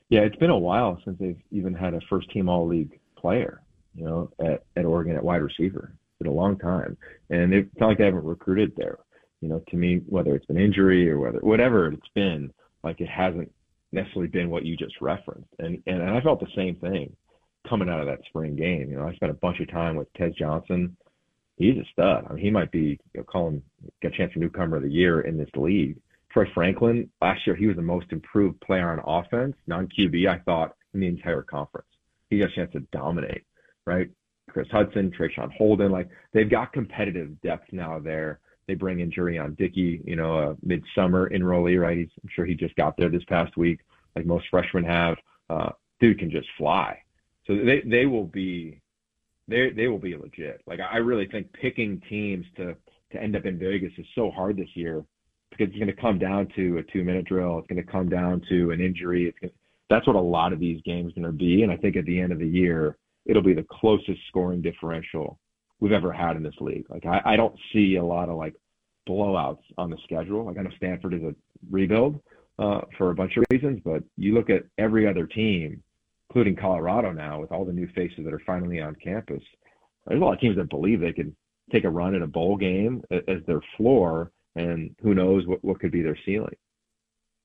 Yeah, 0.09 0.21
it's 0.21 0.35
been 0.37 0.49
a 0.49 0.57
while 0.57 0.99
since 1.05 1.17
they've 1.19 1.39
even 1.51 1.73
had 1.73 1.93
a 1.93 2.01
first 2.09 2.29
team 2.31 2.49
all 2.49 2.67
league 2.67 2.99
player, 3.15 3.61
you 3.95 4.03
know, 4.03 4.31
at, 4.39 4.63
at 4.75 4.85
Oregon 4.85 5.15
at 5.15 5.23
wide 5.23 5.43
receiver 5.43 5.93
It's 5.93 6.17
been 6.17 6.27
a 6.27 6.35
long 6.35 6.57
time, 6.57 6.97
and 7.29 7.53
it's 7.53 7.69
not 7.79 7.89
like 7.89 7.99
they 7.99 8.05
haven't 8.05 8.23
recruited 8.23 8.73
there. 8.75 8.97
You 9.41 9.49
know, 9.49 9.63
to 9.69 9.77
me, 9.77 10.01
whether 10.07 10.35
it's 10.35 10.47
been 10.47 10.59
injury 10.59 11.09
or 11.09 11.19
whether 11.19 11.39
whatever 11.39 11.87
it's 11.87 12.09
been, 12.15 12.51
like 12.83 12.99
it 12.99 13.07
hasn't 13.07 13.51
necessarily 13.91 14.27
been 14.27 14.49
what 14.49 14.65
you 14.65 14.75
just 14.75 14.99
referenced. 14.99 15.49
And 15.59 15.81
and, 15.85 16.01
I 16.03 16.19
felt 16.21 16.39
the 16.39 16.47
same 16.55 16.75
thing 16.75 17.15
coming 17.69 17.87
out 17.87 17.99
of 17.99 18.07
that 18.07 18.25
spring 18.27 18.55
game. 18.55 18.89
You 18.89 18.97
know, 18.97 19.07
I 19.07 19.13
spent 19.13 19.31
a 19.31 19.35
bunch 19.35 19.59
of 19.59 19.69
time 19.69 19.95
with 19.95 20.11
Tez 20.13 20.33
Johnson. 20.37 20.97
He's 21.57 21.77
a 21.77 21.85
stud. 21.91 22.25
I 22.27 22.33
mean, 22.33 22.43
he 22.43 22.51
might 22.51 22.71
be 22.71 22.99
you 23.13 23.19
know, 23.19 23.23
call 23.23 23.49
him 23.49 23.63
a 24.03 24.09
chance 24.09 24.33
for 24.33 24.39
newcomer 24.39 24.77
of 24.77 24.83
the 24.83 24.91
year 24.91 25.21
in 25.21 25.37
this 25.37 25.49
league. 25.55 25.97
Troy 26.31 26.45
Franklin 26.53 27.09
last 27.21 27.45
year 27.47 27.55
he 27.55 27.67
was 27.67 27.75
the 27.75 27.81
most 27.81 28.07
improved 28.11 28.59
player 28.61 28.89
on 28.89 29.01
offense, 29.05 29.55
non 29.67 29.87
QB. 29.87 30.27
I 30.27 30.39
thought 30.39 30.75
in 30.93 30.99
the 30.99 31.07
entire 31.07 31.41
conference. 31.41 31.87
He 32.29 32.39
got 32.39 32.51
a 32.51 32.55
chance 32.55 32.71
to 32.73 32.81
dominate, 32.91 33.43
right? 33.85 34.09
Kris 34.49 34.67
Hutson, 34.69 35.15
Traeshon 35.15 35.51
Holden. 35.53 35.91
Like 35.91 36.09
they've 36.33 36.49
got 36.49 36.73
competitive 36.73 37.39
depth 37.41 37.71
now 37.71 37.99
there. 37.99 38.39
They 38.67 38.75
bring 38.75 38.99
in 38.99 39.11
Jurrion 39.11 39.57
Dickey, 39.57 40.01
you 40.05 40.15
know, 40.15 40.37
a 40.37 40.55
midsummer 40.61 41.29
enrollee, 41.29 41.81
right? 41.81 41.97
He's, 41.97 42.09
I'm 42.21 42.29
sure 42.31 42.45
he 42.45 42.53
just 42.53 42.75
got 42.75 42.95
there 42.97 43.09
this 43.09 43.23
past 43.25 43.57
week, 43.57 43.79
like 44.15 44.25
most 44.25 44.45
freshmen 44.51 44.83
have. 44.83 45.17
Uh, 45.49 45.69
dude 45.99 46.19
can 46.19 46.29
just 46.29 46.47
fly. 46.57 46.99
So 47.47 47.55
they 47.55 47.81
they 47.81 48.05
will 48.05 48.25
be 48.25 48.79
they 49.47 49.71
they 49.71 49.87
will 49.87 49.99
be 49.99 50.15
legit. 50.15 50.61
Like 50.67 50.79
I 50.79 50.97
really 50.97 51.25
think 51.27 51.51
picking 51.53 52.01
teams 52.07 52.45
to 52.57 52.75
to 53.11 53.21
end 53.21 53.35
up 53.35 53.45
in 53.45 53.57
Vegas 53.57 53.91
is 53.97 54.05
so 54.13 54.29
hard 54.29 54.57
this 54.57 54.75
year 54.75 55.03
because 55.49 55.67
it's 55.69 55.77
going 55.77 55.93
to 55.93 56.01
come 56.01 56.19
down 56.19 56.47
to 56.55 56.77
a 56.77 56.83
two 56.83 57.03
minute 57.03 57.25
drill. 57.25 57.59
It's 57.59 57.67
going 57.67 57.83
to 57.83 57.91
come 57.91 58.09
down 58.09 58.41
to 58.49 58.71
an 58.71 58.81
injury. 58.81 59.27
It's 59.27 59.39
going 59.39 59.51
that's 59.89 60.05
what 60.05 60.15
a 60.15 60.21
lot 60.21 60.53
of 60.53 60.59
these 60.59 60.81
games 60.85 61.11
are 61.11 61.21
going 61.21 61.31
to 61.31 61.37
be. 61.37 61.63
And 61.63 61.71
I 61.71 61.77
think 61.77 61.95
at 61.95 62.05
the 62.05 62.19
end 62.19 62.31
of 62.31 62.39
the 62.39 62.47
year, 62.47 62.97
it'll 63.25 63.41
be 63.41 63.53
the 63.53 63.65
closest 63.69 64.19
scoring 64.27 64.61
differential 64.61 65.39
we've 65.79 65.91
ever 65.91 66.11
had 66.11 66.35
in 66.35 66.43
this 66.43 66.55
league. 66.59 66.85
Like 66.89 67.05
I, 67.05 67.21
I 67.25 67.35
don't 67.35 67.55
see 67.73 67.95
a 67.95 68.03
lot 68.03 68.29
of 68.29 68.37
like 68.37 68.53
blowouts 69.07 69.63
on 69.77 69.89
the 69.89 69.97
schedule. 70.03 70.45
Like 70.45 70.57
I 70.57 70.61
know 70.61 70.69
Stanford 70.77 71.13
is 71.15 71.23
a 71.23 71.35
rebuild 71.69 72.21
uh, 72.59 72.81
for 72.97 73.09
a 73.09 73.15
bunch 73.15 73.35
of 73.37 73.45
reasons, 73.49 73.81
but 73.83 74.03
you 74.17 74.33
look 74.33 74.49
at 74.49 74.63
every 74.77 75.07
other 75.07 75.25
team, 75.25 75.81
including 76.29 76.55
Colorado 76.55 77.11
now, 77.11 77.41
with 77.41 77.51
all 77.51 77.65
the 77.65 77.73
new 77.73 77.87
faces 77.95 78.25
that 78.25 78.33
are 78.33 78.41
finally 78.45 78.79
on 78.79 78.95
campus. 78.95 79.41
There's 80.05 80.21
a 80.21 80.23
lot 80.23 80.33
of 80.33 80.39
teams 80.39 80.57
that 80.57 80.69
believe 80.69 80.99
they 80.99 81.13
can 81.13 81.35
take 81.71 81.83
a 81.83 81.89
run 81.89 82.15
at 82.15 82.21
a 82.21 82.27
bowl 82.27 82.57
game 82.57 83.03
as 83.11 83.39
their 83.47 83.61
floor, 83.77 84.31
and 84.59 84.95
who 85.01 85.13
knows 85.13 85.47
what, 85.47 85.63
what 85.63 85.79
could 85.79 85.91
be 85.91 86.01
their 86.01 86.17
ceiling. 86.25 86.55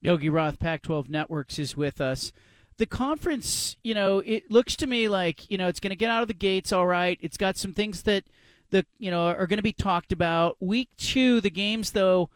Yogi 0.00 0.28
Roth, 0.28 0.58
Pac 0.58 0.82
12 0.82 1.08
Networks, 1.08 1.58
is 1.58 1.76
with 1.76 2.00
us 2.00 2.32
the 2.76 2.86
conference, 2.86 3.76
you 3.84 3.94
know, 3.94 4.18
it 4.24 4.50
looks 4.50 4.76
to 4.76 4.86
me 4.86 5.08
like 5.08 5.50
you 5.50 5.58
know 5.58 5.68
it's 5.68 5.80
going 5.80 5.90
to 5.90 5.96
get 5.96 6.10
out 6.10 6.22
of 6.22 6.28
the 6.28 6.34
gates 6.34 6.72
all 6.72 6.86
right. 6.86 7.18
It's 7.20 7.36
got 7.36 7.56
some 7.56 7.72
things 7.72 8.02
that 8.02 8.24
the 8.70 8.84
you 8.98 9.10
know 9.10 9.26
are 9.26 9.46
going 9.46 9.58
to 9.58 9.62
be 9.62 9.72
talked 9.72 10.12
about. 10.12 10.56
Week 10.60 10.88
two, 10.96 11.40
the 11.40 11.50
games 11.50 11.92
though 11.92 12.30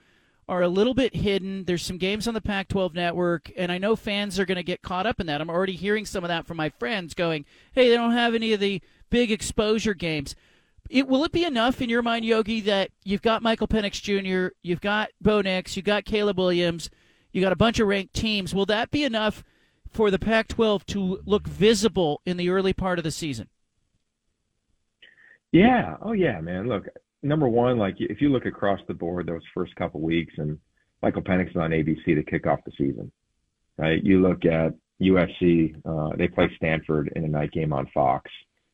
are 0.49 0.63
a 0.63 0.69
little 0.69 0.95
bit 0.95 1.17
hidden. 1.17 1.65
There's 1.65 1.85
some 1.85 1.99
games 1.99 2.27
on 2.27 2.33
the 2.33 2.41
Pac-12 2.41 2.95
network, 2.95 3.53
and 3.55 3.71
I 3.71 3.77
know 3.77 3.97
fans 3.97 4.39
are 4.39 4.47
going 4.47 4.57
to 4.57 4.63
get 4.63 4.81
caught 4.81 5.07
up 5.07 5.21
in 5.21 5.27
that. 5.27 5.43
I'm 5.43 5.51
already 5.51 5.75
hearing 5.75 6.07
some 6.07 6.25
of 6.25 6.29
that 6.29 6.47
from 6.47 6.57
my 6.57 6.71
friends 6.71 7.15
going, 7.15 7.45
"Hey, 7.73 7.89
they 7.89 7.97
don't 7.97 8.13
have 8.13 8.35
any 8.35 8.53
of 8.53 8.61
the 8.61 8.81
big 9.11 9.31
exposure 9.31 9.95
games." 9.95 10.37
It, 10.88 11.06
will 11.06 11.25
it 11.25 11.32
be 11.32 11.44
enough 11.44 11.82
in 11.82 11.90
your 11.90 12.02
mind, 12.02 12.25
Yogi, 12.25 12.61
that 12.62 12.90
you've 13.05 13.23
got 13.23 13.43
Michael 13.43 13.69
Penix 13.69 14.00
Jr., 14.00 14.55
you've 14.63 14.81
got 14.81 15.10
Bo 15.20 15.43
Nix, 15.43 15.77
you've 15.77 15.84
got 15.84 16.05
Caleb 16.05 16.39
Williams, 16.39 16.89
you 17.32 17.43
got 17.43 17.53
a 17.53 17.56
bunch 17.56 17.79
of 17.79 17.89
ranked 17.89 18.15
teams? 18.15 18.55
Will 18.55 18.67
that 18.67 18.91
be 18.91 19.05
enough 19.05 19.44
for 19.91 20.10
the 20.10 20.19
Pac 20.19 20.48
12 20.48 20.86
to 20.86 21.20
look 21.27 21.46
visible 21.46 22.22
in 22.24 22.36
the 22.36 22.48
early 22.48 22.72
part 22.72 22.98
of 22.98 23.05
the 23.05 23.10
season? 23.10 23.48
Yeah. 25.53 25.96
Oh, 26.01 26.13
yeah, 26.13 26.41
man. 26.41 26.69
Look, 26.69 26.86
number 27.22 27.48
one, 27.48 27.79
like 27.79 27.96
if 27.98 28.20
you 28.20 28.31
look 28.31 28.46
across 28.46 28.81
the 28.89 28.94
board 28.94 29.27
those 29.27 29.43
first 29.55 29.74
couple 29.77 30.01
weeks, 30.01 30.34
and 30.39 30.58
Michael 31.03 31.22
Penix 31.22 31.51
is 31.51 31.56
on 31.56 31.70
ABC 31.70 32.05
to 32.15 32.22
kick 32.22 32.46
off 32.46 32.60
the 32.65 32.72
season, 32.79 33.10
right? 33.77 34.03
You 34.03 34.20
look 34.20 34.44
at 34.44 34.74
USC, 35.01 35.74
uh, 35.84 36.17
they 36.17 36.29
play 36.29 36.51
Stanford 36.56 37.13
in 37.15 37.24
a 37.24 37.29
night 37.29 37.53
game 37.53 37.72
on 37.72 37.89
Fox 37.93 38.31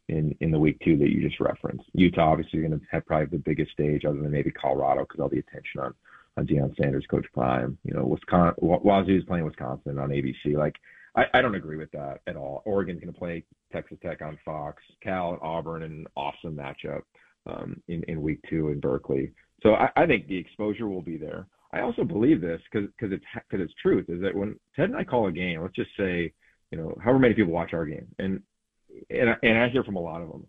in 0.08 0.34
in 0.40 0.50
the 0.50 0.58
week 0.58 0.78
two 0.84 0.96
that 0.98 1.10
you 1.10 1.26
just 1.26 1.40
referenced. 1.40 1.84
Utah 1.92 2.32
obviously 2.32 2.60
going 2.60 2.78
to 2.78 2.80
have 2.90 3.06
probably 3.06 3.26
the 3.26 3.42
biggest 3.42 3.72
stage, 3.72 4.04
other 4.04 4.20
than 4.20 4.30
maybe 4.30 4.50
Colorado, 4.50 5.02
because 5.02 5.20
all 5.20 5.28
the 5.28 5.38
attention 5.38 5.80
on 5.80 5.94
on 6.36 6.46
Deion 6.46 6.76
Sanders, 6.76 7.06
Coach 7.10 7.26
Prime. 7.32 7.78
You 7.84 7.94
know, 7.94 8.04
Wisconsin, 8.04 8.56
Wazoo's 8.60 9.24
playing 9.24 9.44
Wisconsin 9.44 9.98
on 9.98 10.10
ABC. 10.10 10.56
Like 10.56 10.76
I, 11.16 11.24
I 11.34 11.42
don't 11.42 11.54
agree 11.54 11.76
with 11.76 11.90
that 11.92 12.20
at 12.26 12.36
all. 12.36 12.62
Oregon's 12.64 13.00
going 13.00 13.12
to 13.12 13.18
play 13.18 13.44
Texas 13.72 13.98
Tech 14.02 14.20
on 14.22 14.38
Fox. 14.44 14.82
Cal 15.02 15.30
and 15.30 15.38
Auburn, 15.42 15.82
an 15.82 16.06
awesome 16.16 16.56
matchup 16.56 17.02
um, 17.46 17.80
in 17.88 18.02
in 18.04 18.22
week 18.22 18.40
two 18.48 18.68
in 18.68 18.80
Berkeley. 18.80 19.32
So 19.62 19.74
I, 19.74 19.90
I 19.96 20.06
think 20.06 20.26
the 20.26 20.36
exposure 20.36 20.88
will 20.88 21.02
be 21.02 21.16
there. 21.16 21.46
I 21.72 21.80
also 21.80 22.04
believe 22.04 22.40
this 22.40 22.60
because 22.70 22.88
it's 23.00 23.24
because 23.34 23.64
it's 23.64 23.74
truth 23.80 24.06
is 24.08 24.20
that 24.22 24.34
when 24.34 24.58
Ted 24.76 24.90
and 24.90 24.96
I 24.96 25.04
call 25.04 25.26
a 25.26 25.32
game, 25.32 25.60
let's 25.60 25.74
just 25.74 25.90
say, 25.96 26.32
you 26.70 26.78
know, 26.78 26.96
however 27.02 27.18
many 27.18 27.34
people 27.34 27.52
watch 27.52 27.72
our 27.72 27.86
game, 27.86 28.06
and 28.18 28.42
and 29.10 29.30
I, 29.30 29.34
and 29.42 29.58
I 29.58 29.68
hear 29.68 29.84
from 29.84 29.96
a 29.96 30.00
lot 30.00 30.22
of 30.22 30.28
them, 30.28 30.46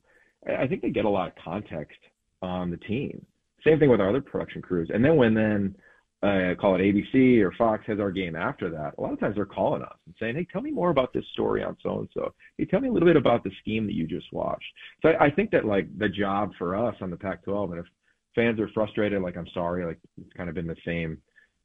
I 0.48 0.68
think 0.68 0.82
they 0.82 0.90
get 0.90 1.06
a 1.06 1.10
lot 1.10 1.28
of 1.28 1.34
context 1.44 1.98
on 2.42 2.72
the 2.72 2.78
team. 2.78 3.26
Same 3.64 3.80
thing 3.80 3.90
with 3.90 4.00
our 4.02 4.10
other 4.10 4.22
production 4.22 4.62
crews, 4.62 4.90
and 4.94 5.04
then 5.04 5.16
when 5.16 5.34
then 5.34 5.76
uh, 6.24 6.56
call 6.60 6.76
it 6.76 6.80
ABC 6.80 7.42
or 7.42 7.52
Fox 7.58 7.84
has 7.88 8.00
our 8.00 8.12
game 8.12 8.36
after 8.36 8.70
that, 8.70 8.94
a 8.98 9.02
lot 9.02 9.14
of 9.14 9.20
times 9.20 9.36
they're 9.36 9.46
calling 9.46 9.82
us 9.82 9.98
and 10.06 10.16
saying, 10.20 10.36
"Hey, 10.36 10.48
tell 10.52 10.62
me 10.62 10.72
more 10.72 10.90
about 10.90 11.14
this 11.14 11.26
story 11.34 11.64
on 11.64 11.76
so 11.82 12.00
and 12.00 12.10
so. 12.14 12.34
Hey, 12.58 12.66
tell 12.66 12.80
me 12.80 12.90
a 12.90 12.92
little 12.92 13.08
bit 13.08 13.18
about 13.18 13.44
the 13.44 13.52
scheme 13.62 13.86
that 13.86 13.94
you 13.96 14.08
just 14.08 14.32
watched." 14.32 14.66
So 15.02 15.10
I, 15.10 15.26
I 15.26 15.32
think 15.32 15.52
that 15.52 15.66
like 15.66 15.88
the 15.98 16.10
job 16.10 16.52
for 16.58 16.76
us 16.76 16.96
on 17.02 17.10
the 17.10 17.18
Pac-12, 17.18 17.72
and 17.72 17.80
if 17.80 17.86
fans 18.34 18.60
are 18.60 18.70
frustrated, 18.74 19.22
like 19.22 19.38
I'm 19.38 19.48
sorry, 19.54 19.86
like 19.86 20.00
it's 20.20 20.34
kind 20.34 20.50
of 20.50 20.56
been 20.56 20.68
the 20.68 20.76
same 20.86 21.18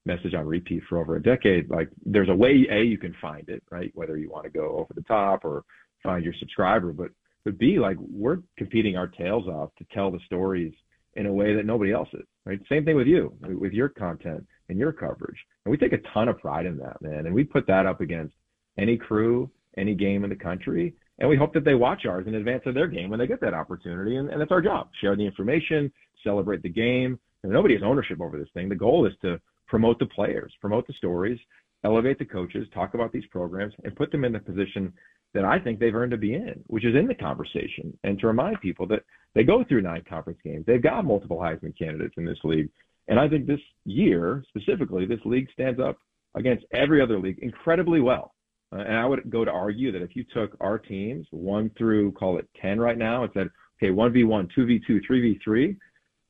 message 0.06 0.34
on 0.34 0.46
repeat 0.46 0.82
for 0.88 0.98
over 0.98 1.16
a 1.16 1.22
decade. 1.22 1.70
Like 1.70 1.88
there's 2.04 2.28
a 2.28 2.34
way 2.34 2.66
a 2.70 2.82
you 2.82 2.98
can 2.98 3.14
find 3.20 3.48
it, 3.48 3.62
right? 3.70 3.92
Whether 3.94 4.16
you 4.16 4.30
want 4.30 4.44
to 4.44 4.50
go 4.50 4.76
over 4.78 4.92
the 4.94 5.02
top 5.02 5.44
or 5.44 5.64
find 6.02 6.24
your 6.24 6.34
subscriber, 6.38 6.92
but 6.92 7.10
but 7.44 7.58
b 7.58 7.78
like 7.78 7.96
we're 7.98 8.38
competing 8.58 8.96
our 8.96 9.06
tails 9.08 9.46
off 9.46 9.70
to 9.78 9.86
tell 9.92 10.10
the 10.10 10.20
stories 10.26 10.74
in 11.14 11.26
a 11.26 11.32
way 11.32 11.54
that 11.54 11.66
nobody 11.66 11.92
else 11.92 12.08
is. 12.12 12.26
Right? 12.46 12.60
Same 12.68 12.84
thing 12.84 12.96
with 12.96 13.06
you, 13.06 13.34
with 13.42 13.72
your 13.72 13.88
content 13.88 14.46
and 14.68 14.78
your 14.78 14.92
coverage. 14.92 15.36
And 15.64 15.70
we 15.70 15.76
take 15.76 15.92
a 15.92 15.98
ton 16.14 16.28
of 16.28 16.38
pride 16.38 16.66
in 16.66 16.78
that, 16.78 17.00
man. 17.02 17.26
And 17.26 17.34
we 17.34 17.44
put 17.44 17.66
that 17.66 17.86
up 17.86 18.00
against 18.00 18.34
any 18.78 18.96
crew, 18.96 19.50
any 19.76 19.94
game 19.94 20.24
in 20.24 20.30
the 20.30 20.36
country. 20.36 20.94
And 21.18 21.28
we 21.28 21.36
hope 21.36 21.52
that 21.54 21.64
they 21.64 21.74
watch 21.74 22.06
ours 22.06 22.26
in 22.26 22.34
advance 22.34 22.62
of 22.66 22.74
their 22.74 22.86
game 22.86 23.10
when 23.10 23.18
they 23.18 23.26
get 23.26 23.40
that 23.42 23.54
opportunity. 23.54 24.16
And, 24.16 24.30
and 24.30 24.40
that's 24.40 24.52
our 24.52 24.62
job. 24.62 24.88
Share 25.00 25.16
the 25.16 25.26
information, 25.26 25.92
celebrate 26.24 26.62
the 26.62 26.70
game. 26.70 27.18
And 27.42 27.52
nobody 27.52 27.74
has 27.74 27.82
ownership 27.82 28.20
over 28.20 28.38
this 28.38 28.48
thing. 28.54 28.68
The 28.68 28.74
goal 28.74 29.06
is 29.06 29.12
to 29.22 29.40
promote 29.66 29.98
the 29.98 30.06
players, 30.06 30.52
promote 30.60 30.86
the 30.86 30.92
stories, 30.94 31.38
elevate 31.84 32.18
the 32.18 32.24
coaches, 32.24 32.66
talk 32.74 32.94
about 32.94 33.12
these 33.12 33.26
programs, 33.30 33.74
and 33.84 33.96
put 33.96 34.10
them 34.12 34.24
in 34.24 34.32
the 34.32 34.38
position 34.38 34.92
that 35.32 35.44
I 35.44 35.58
think 35.58 35.78
they've 35.78 35.94
earned 35.94 36.10
to 36.10 36.16
be 36.16 36.34
in, 36.34 36.62
which 36.66 36.84
is 36.84 36.96
in 36.96 37.06
the 37.06 37.14
conversation, 37.14 37.96
and 38.04 38.18
to 38.18 38.26
remind 38.26 38.60
people 38.60 38.86
that 38.88 39.04
they 39.34 39.44
go 39.44 39.64
through 39.64 39.82
nine 39.82 40.04
conference 40.08 40.40
games. 40.44 40.64
They've 40.66 40.82
got 40.82 41.04
multiple 41.04 41.38
Heisman 41.38 41.76
candidates 41.78 42.14
in 42.16 42.24
this 42.24 42.38
league. 42.42 42.68
And 43.08 43.18
I 43.18 43.28
think 43.28 43.46
this 43.46 43.60
year, 43.84 44.44
specifically, 44.48 45.06
this 45.06 45.20
league 45.24 45.48
stands 45.52 45.80
up 45.80 45.98
against 46.34 46.64
every 46.72 47.00
other 47.00 47.18
league 47.18 47.38
incredibly 47.40 48.00
well. 48.00 48.34
Uh, 48.72 48.80
and 48.80 48.96
I 48.96 49.06
would 49.06 49.30
go 49.30 49.44
to 49.44 49.50
argue 49.50 49.92
that 49.92 50.02
if 50.02 50.14
you 50.14 50.24
took 50.32 50.56
our 50.60 50.78
teams, 50.78 51.26
one 51.30 51.70
through, 51.76 52.12
call 52.12 52.38
it 52.38 52.48
10 52.60 52.78
right 52.80 52.98
now, 52.98 53.24
and 53.24 53.32
said, 53.34 53.48
okay, 53.82 53.92
1v1, 53.92 54.48
2v2, 54.56 55.00
3v3, 55.08 55.76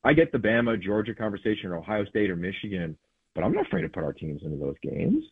I 0.04 0.12
get 0.14 0.32
the 0.32 0.38
Bama, 0.38 0.80
Georgia 0.82 1.14
conversation, 1.14 1.70
or 1.70 1.76
Ohio 1.76 2.04
State 2.06 2.30
or 2.30 2.36
Michigan, 2.36 2.96
but 3.34 3.44
I'm 3.44 3.52
not 3.52 3.66
afraid 3.66 3.82
to 3.82 3.88
put 3.88 4.04
our 4.04 4.14
teams 4.14 4.42
into 4.42 4.56
those 4.56 4.76
games. 4.82 5.22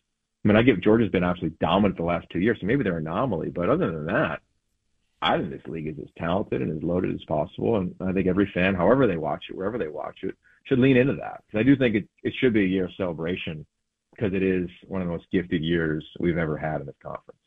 I 0.43 0.47
mean, 0.47 0.57
I 0.57 0.61
give 0.61 0.81
Georgia's 0.81 1.11
been 1.11 1.23
absolutely 1.23 1.57
dominant 1.59 1.97
the 1.97 2.03
last 2.03 2.27
two 2.31 2.39
years, 2.39 2.57
so 2.59 2.67
maybe 2.67 2.83
they're 2.83 2.97
an 2.97 3.07
anomaly. 3.07 3.49
But 3.49 3.69
other 3.69 3.91
than 3.91 4.05
that, 4.05 4.41
I 5.21 5.37
think 5.37 5.49
this 5.49 5.67
league 5.67 5.87
is 5.87 5.99
as 6.01 6.09
talented 6.17 6.61
and 6.61 6.75
as 6.77 6.83
loaded 6.83 7.13
as 7.13 7.23
possible. 7.27 7.77
And 7.77 7.93
I 7.99 8.13
think 8.13 8.27
every 8.27 8.49
fan, 8.53 8.73
however 8.73 9.05
they 9.05 9.17
watch 9.17 9.45
it, 9.49 9.55
wherever 9.55 9.77
they 9.77 9.89
watch 9.89 10.19
it, 10.23 10.35
should 10.63 10.79
lean 10.79 10.95
into 10.95 11.15
that. 11.15 11.43
Because 11.45 11.59
I 11.59 11.63
do 11.63 11.75
think 11.75 11.95
it, 11.95 12.07
it 12.23 12.33
should 12.39 12.53
be 12.53 12.63
a 12.63 12.67
year 12.67 12.85
of 12.85 12.91
celebration 12.95 13.65
because 14.15 14.33
it 14.33 14.43
is 14.43 14.69
one 14.87 15.01
of 15.01 15.07
the 15.07 15.13
most 15.13 15.25
gifted 15.31 15.61
years 15.61 16.05
we've 16.19 16.37
ever 16.37 16.57
had 16.57 16.79
in 16.79 16.87
this 16.87 16.95
conference. 17.01 17.39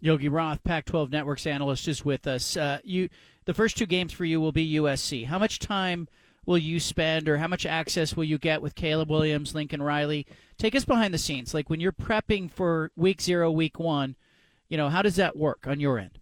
Yogi 0.00 0.28
Roth, 0.28 0.62
Pac-12 0.62 1.10
Networks 1.10 1.46
analyst, 1.46 1.88
is 1.88 2.04
with 2.04 2.26
us. 2.26 2.56
Uh, 2.56 2.78
you, 2.84 3.08
the 3.46 3.54
first 3.54 3.76
two 3.76 3.86
games 3.86 4.12
for 4.12 4.24
you 4.24 4.40
will 4.40 4.52
be 4.52 4.74
USC. 4.74 5.26
How 5.26 5.38
much 5.38 5.58
time 5.58 6.08
will 6.48 6.58
you 6.58 6.80
spend, 6.80 7.28
or 7.28 7.36
how 7.36 7.46
much 7.46 7.66
access 7.66 8.16
will 8.16 8.24
you 8.24 8.38
get 8.38 8.62
with 8.62 8.74
Caleb 8.74 9.10
Williams, 9.10 9.54
Lincoln 9.54 9.82
Riley? 9.82 10.26
Take 10.56 10.74
us 10.74 10.86
behind 10.86 11.12
the 11.12 11.18
scenes, 11.18 11.52
like 11.52 11.68
when 11.68 11.78
you're 11.78 11.92
prepping 11.92 12.50
for 12.50 12.90
Week 12.96 13.20
Zero, 13.20 13.50
Week 13.50 13.78
One. 13.78 14.16
You 14.70 14.78
know, 14.78 14.88
how 14.88 15.02
does 15.02 15.16
that 15.16 15.36
work 15.36 15.66
on 15.66 15.78
your 15.78 15.98
end? 15.98 16.18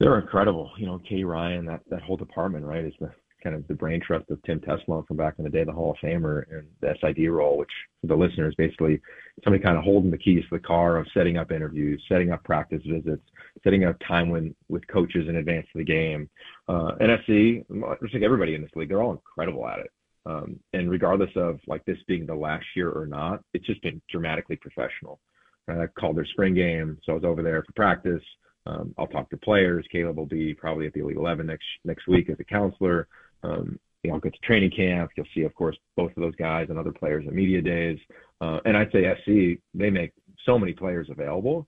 They're 0.00 0.18
incredible. 0.18 0.72
You 0.78 0.86
know, 0.86 0.98
Katie 0.98 1.22
Ryan, 1.22 1.64
that 1.66 1.82
that 1.90 2.02
whole 2.02 2.16
department, 2.16 2.64
right, 2.64 2.84
is 2.84 2.92
the 3.00 3.12
kind 3.42 3.54
of 3.54 3.66
the 3.68 3.74
brain 3.74 4.00
trust 4.00 4.30
of 4.30 4.42
Tim 4.42 4.60
Tessalone 4.60 5.06
from 5.06 5.16
back 5.16 5.34
in 5.38 5.44
the 5.44 5.50
day, 5.50 5.64
the 5.64 5.72
Hall 5.72 5.92
of 5.92 5.96
Famer, 5.98 6.44
and 6.50 6.66
the 6.80 6.94
SID 7.00 7.30
role, 7.30 7.56
which 7.58 7.70
for 8.00 8.08
the 8.08 8.16
listeners, 8.16 8.54
basically 8.56 9.00
somebody 9.44 9.62
kind 9.62 9.76
of 9.76 9.84
holding 9.84 10.10
the 10.10 10.18
keys 10.18 10.42
to 10.44 10.56
the 10.56 10.58
car 10.58 10.96
of 10.96 11.06
setting 11.14 11.36
up 11.36 11.52
interviews, 11.52 12.02
setting 12.08 12.32
up 12.32 12.42
practice 12.44 12.82
visits, 12.86 13.22
setting 13.64 13.84
up 13.84 13.96
time 14.06 14.30
when 14.30 14.54
with 14.68 14.86
coaches 14.88 15.28
in 15.28 15.36
advance 15.36 15.66
of 15.74 15.78
the 15.78 15.84
game. 15.84 16.28
Uh, 16.68 16.92
NSC, 17.00 17.64
I 17.70 18.08
think 18.10 18.24
everybody 18.24 18.54
in 18.54 18.62
this 18.62 18.70
league, 18.74 18.88
they're 18.88 19.02
all 19.02 19.12
incredible 19.12 19.66
at 19.68 19.80
it. 19.80 19.90
Um, 20.26 20.60
and 20.74 20.90
regardless 20.90 21.30
of 21.36 21.58
like 21.66 21.84
this 21.84 21.98
being 22.06 22.26
the 22.26 22.34
last 22.34 22.66
year 22.76 22.90
or 22.90 23.06
not, 23.06 23.42
it's 23.54 23.66
just 23.66 23.82
been 23.82 24.02
dramatically 24.10 24.56
professional. 24.56 25.20
I 25.68 25.86
called 25.98 26.16
their 26.16 26.24
spring 26.24 26.54
game, 26.54 26.98
so 27.04 27.12
I 27.12 27.14
was 27.14 27.24
over 27.24 27.42
there 27.42 27.62
for 27.62 27.72
practice. 27.72 28.22
Um, 28.66 28.94
I'll 28.98 29.06
talk 29.06 29.30
to 29.30 29.36
players. 29.36 29.86
Caleb 29.90 30.16
will 30.16 30.26
be 30.26 30.54
probably 30.54 30.86
at 30.86 30.92
the 30.92 31.00
Elite 31.00 31.16
11 31.16 31.46
next 31.46 31.64
next 31.84 32.06
week 32.06 32.28
as 32.28 32.38
a 32.38 32.44
counselor. 32.44 33.08
Um, 33.42 33.78
you 34.02 34.12
know, 34.12 34.20
get 34.20 34.32
to 34.32 34.40
training 34.40 34.70
camp. 34.70 35.10
You'll 35.16 35.26
see, 35.34 35.42
of 35.42 35.54
course, 35.54 35.76
both 35.96 36.10
of 36.16 36.22
those 36.22 36.36
guys 36.36 36.66
and 36.70 36.78
other 36.78 36.92
players 36.92 37.24
at 37.26 37.34
media 37.34 37.60
days. 37.60 37.98
Uh, 38.40 38.60
and 38.64 38.76
I'd 38.76 38.92
say 38.92 39.12
SC, 39.22 39.60
they 39.74 39.90
make 39.90 40.12
so 40.46 40.58
many 40.58 40.72
players 40.72 41.08
available. 41.10 41.66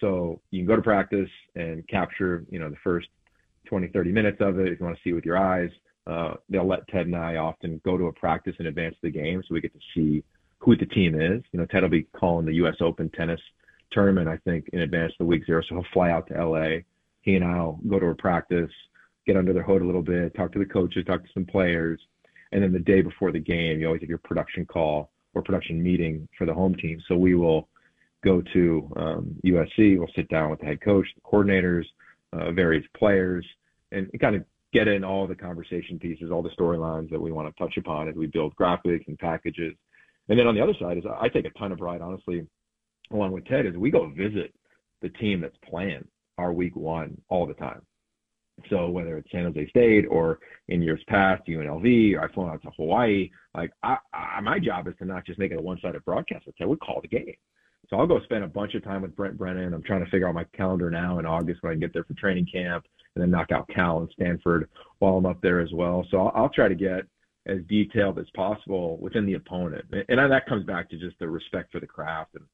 So 0.00 0.40
you 0.50 0.60
can 0.60 0.66
go 0.66 0.76
to 0.76 0.82
practice 0.82 1.28
and 1.54 1.86
capture, 1.88 2.44
you 2.50 2.58
know, 2.58 2.70
the 2.70 2.76
first 2.82 3.08
20, 3.66 3.88
30 3.88 4.12
minutes 4.12 4.38
of 4.40 4.58
it 4.58 4.68
if 4.68 4.80
you 4.80 4.86
want 4.86 4.96
to 4.96 5.02
see 5.02 5.12
with 5.12 5.24
your 5.24 5.38
eyes. 5.38 5.70
Uh, 6.06 6.34
they'll 6.48 6.66
let 6.66 6.86
Ted 6.88 7.06
and 7.06 7.16
I 7.16 7.36
often 7.36 7.80
go 7.84 7.96
to 7.96 8.06
a 8.06 8.12
practice 8.12 8.54
in 8.58 8.66
advance 8.66 8.94
of 8.96 9.02
the 9.02 9.10
game 9.10 9.42
so 9.42 9.54
we 9.54 9.60
get 9.60 9.72
to 9.72 9.80
see 9.94 10.24
who 10.58 10.76
the 10.76 10.86
team 10.86 11.20
is. 11.20 11.42
You 11.52 11.60
know, 11.60 11.66
Ted 11.66 11.82
will 11.82 11.90
be 11.90 12.06
calling 12.16 12.46
the 12.46 12.54
U.S. 12.54 12.76
Open 12.80 13.08
tennis 13.10 13.40
tournament, 13.92 14.28
I 14.28 14.38
think, 14.38 14.68
in 14.72 14.80
advance 14.80 15.12
of 15.12 15.18
the 15.18 15.24
week 15.26 15.46
zero. 15.46 15.62
So 15.68 15.76
he'll 15.76 15.84
fly 15.92 16.10
out 16.10 16.26
to 16.28 16.36
L.A. 16.36 16.84
He 17.20 17.36
and 17.36 17.44
I'll 17.44 17.78
go 17.88 18.00
to 18.00 18.06
a 18.06 18.14
practice, 18.14 18.70
get 19.26 19.36
under 19.36 19.52
their 19.52 19.62
hood 19.62 19.82
a 19.82 19.84
little 19.84 20.02
bit, 20.02 20.34
talk 20.34 20.52
to 20.52 20.58
the 20.58 20.64
coaches, 20.64 21.04
talk 21.06 21.22
to 21.22 21.32
some 21.32 21.44
players, 21.44 22.00
and 22.52 22.62
then 22.62 22.72
the 22.72 22.78
day 22.78 23.00
before 23.00 23.32
the 23.32 23.38
game, 23.38 23.80
you 23.80 23.86
always 23.86 24.02
have 24.02 24.08
your 24.08 24.18
production 24.18 24.66
call 24.66 25.10
or 25.34 25.42
production 25.42 25.82
meeting 25.82 26.28
for 26.36 26.46
the 26.46 26.52
home 26.52 26.74
team. 26.74 27.00
So 27.08 27.16
we 27.16 27.34
will 27.34 27.68
go 28.24 28.42
to 28.52 28.92
um, 28.96 29.36
USC, 29.44 29.98
we'll 29.98 30.08
sit 30.14 30.28
down 30.28 30.50
with 30.50 30.60
the 30.60 30.66
head 30.66 30.80
coach, 30.80 31.06
the 31.14 31.20
coordinators, 31.22 31.84
uh, 32.32 32.52
various 32.52 32.84
players, 32.96 33.44
and 33.90 34.08
kind 34.20 34.36
of 34.36 34.44
get 34.72 34.88
in 34.88 35.04
all 35.04 35.26
the 35.26 35.34
conversation 35.34 35.98
pieces, 35.98 36.30
all 36.30 36.42
the 36.42 36.50
storylines 36.50 37.10
that 37.10 37.20
we 37.20 37.32
want 37.32 37.54
to 37.54 37.62
touch 37.62 37.76
upon 37.76 38.08
as 38.08 38.14
we 38.14 38.26
build 38.26 38.54
graphics 38.56 39.06
and 39.08 39.18
packages. 39.18 39.74
And 40.28 40.38
then 40.38 40.46
on 40.46 40.54
the 40.54 40.62
other 40.62 40.74
side 40.80 40.98
is 40.98 41.04
I 41.20 41.28
take 41.28 41.46
a 41.46 41.50
ton 41.50 41.72
of 41.72 41.78
pride, 41.78 42.00
honestly, 42.00 42.46
along 43.10 43.32
with 43.32 43.44
Ted, 43.46 43.66
is 43.66 43.76
we 43.76 43.90
go 43.90 44.08
visit 44.08 44.54
the 45.02 45.10
team 45.10 45.40
that's 45.40 45.56
playing 45.68 46.06
our 46.38 46.52
week 46.52 46.76
one 46.76 47.20
all 47.28 47.46
the 47.46 47.54
time. 47.54 47.82
So 48.70 48.88
whether 48.88 49.16
it's 49.16 49.30
San 49.30 49.44
Jose 49.44 49.68
State 49.68 50.06
or 50.10 50.38
in 50.68 50.82
years 50.82 51.02
past 51.08 51.42
UNLV, 51.46 52.14
or 52.16 52.24
I've 52.24 52.32
flown 52.32 52.50
out 52.50 52.62
to 52.62 52.70
Hawaii, 52.76 53.30
like 53.54 53.70
I, 53.82 53.98
I, 54.12 54.40
my 54.40 54.58
job 54.58 54.88
is 54.88 54.94
to 54.98 55.04
not 55.04 55.26
just 55.26 55.38
make 55.38 55.52
it 55.52 55.58
a 55.58 55.62
one-sided 55.62 56.04
broadcast. 56.04 56.46
I 56.60 56.64
would 56.64 56.80
call 56.80 57.00
the 57.00 57.08
game. 57.08 57.34
So 57.90 57.96
I'll 57.96 58.06
go 58.06 58.20
spend 58.22 58.44
a 58.44 58.48
bunch 58.48 58.74
of 58.74 58.84
time 58.84 59.02
with 59.02 59.14
Brent 59.14 59.36
Brennan. 59.36 59.74
I'm 59.74 59.82
trying 59.82 60.04
to 60.04 60.10
figure 60.10 60.28
out 60.28 60.34
my 60.34 60.46
calendar 60.56 60.90
now 60.90 61.18
in 61.18 61.26
August 61.26 61.62
when 61.62 61.72
I 61.72 61.76
get 61.76 61.92
there 61.92 62.04
for 62.04 62.14
training 62.14 62.46
camp, 62.50 62.86
and 63.14 63.22
then 63.22 63.30
knock 63.30 63.52
out 63.52 63.68
Cal 63.68 63.98
and 63.98 64.10
Stanford 64.12 64.68
while 64.98 65.16
I'm 65.16 65.26
up 65.26 65.40
there 65.42 65.60
as 65.60 65.72
well. 65.72 66.06
So 66.10 66.18
I'll, 66.18 66.42
I'll 66.42 66.48
try 66.48 66.68
to 66.68 66.74
get 66.74 67.04
as 67.46 67.58
detailed 67.68 68.18
as 68.18 68.26
possible 68.34 68.98
within 68.98 69.26
the 69.26 69.34
opponent, 69.34 69.84
and 70.08 70.18
that 70.18 70.46
comes 70.46 70.64
back 70.64 70.88
to 70.90 70.96
just 70.96 71.18
the 71.18 71.28
respect 71.28 71.72
for 71.72 71.80
the 71.80 71.86
craft 71.86 72.34
and 72.34 72.44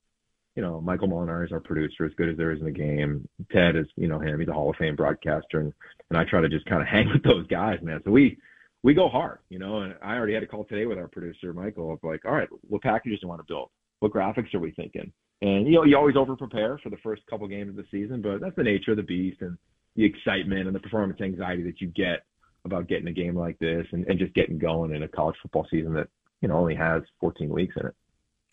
you 0.58 0.64
know, 0.64 0.80
Michael 0.80 1.06
Molinari 1.06 1.46
is 1.46 1.52
our 1.52 1.60
producer, 1.60 2.04
as 2.04 2.12
good 2.14 2.28
as 2.28 2.36
there 2.36 2.50
is 2.50 2.58
in 2.58 2.64
the 2.64 2.72
game. 2.72 3.28
Ted 3.52 3.76
is, 3.76 3.86
you 3.94 4.08
know, 4.08 4.18
him. 4.18 4.40
He's 4.40 4.48
a 4.48 4.52
Hall 4.52 4.70
of 4.70 4.74
Fame 4.74 4.96
broadcaster, 4.96 5.60
and 5.60 5.72
and 6.10 6.18
I 6.18 6.24
try 6.24 6.40
to 6.40 6.48
just 6.48 6.66
kind 6.66 6.82
of 6.82 6.88
hang 6.92 7.08
with 7.08 7.22
those 7.22 7.46
guys, 7.46 7.78
man. 7.80 8.00
So 8.04 8.10
we 8.10 8.38
we 8.82 8.92
go 8.92 9.08
hard, 9.08 9.38
you 9.50 9.60
know. 9.60 9.82
And 9.82 9.94
I 10.02 10.16
already 10.16 10.34
had 10.34 10.42
a 10.42 10.48
call 10.48 10.64
today 10.64 10.84
with 10.84 10.98
our 10.98 11.06
producer 11.06 11.52
Michael 11.52 11.92
of 11.92 12.00
like, 12.02 12.24
all 12.24 12.32
right, 12.32 12.48
what 12.62 12.82
packages 12.82 13.20
do 13.20 13.26
you 13.26 13.28
want 13.28 13.40
to 13.40 13.46
build? 13.46 13.70
What 14.00 14.12
graphics 14.12 14.52
are 14.52 14.58
we 14.58 14.72
thinking? 14.72 15.12
And 15.42 15.64
you 15.64 15.74
know, 15.74 15.84
you 15.84 15.96
always 15.96 16.16
over 16.16 16.34
prepare 16.34 16.76
for 16.78 16.90
the 16.90 16.96
first 17.04 17.22
couple 17.30 17.46
games 17.46 17.68
of 17.68 17.76
the 17.76 17.86
season, 17.88 18.20
but 18.20 18.40
that's 18.40 18.56
the 18.56 18.64
nature 18.64 18.90
of 18.90 18.96
the 18.96 19.04
beast 19.04 19.42
and 19.42 19.56
the 19.94 20.04
excitement 20.04 20.66
and 20.66 20.74
the 20.74 20.80
performance 20.80 21.20
anxiety 21.20 21.62
that 21.62 21.80
you 21.80 21.86
get 21.86 22.24
about 22.64 22.88
getting 22.88 23.06
a 23.06 23.12
game 23.12 23.36
like 23.36 23.60
this 23.60 23.86
and, 23.92 24.04
and 24.08 24.18
just 24.18 24.34
getting 24.34 24.58
going 24.58 24.92
in 24.92 25.04
a 25.04 25.08
college 25.08 25.36
football 25.40 25.68
season 25.70 25.94
that 25.94 26.08
you 26.40 26.48
know 26.48 26.56
only 26.56 26.74
has 26.74 27.04
14 27.20 27.48
weeks 27.48 27.76
in 27.80 27.86
it. 27.86 27.94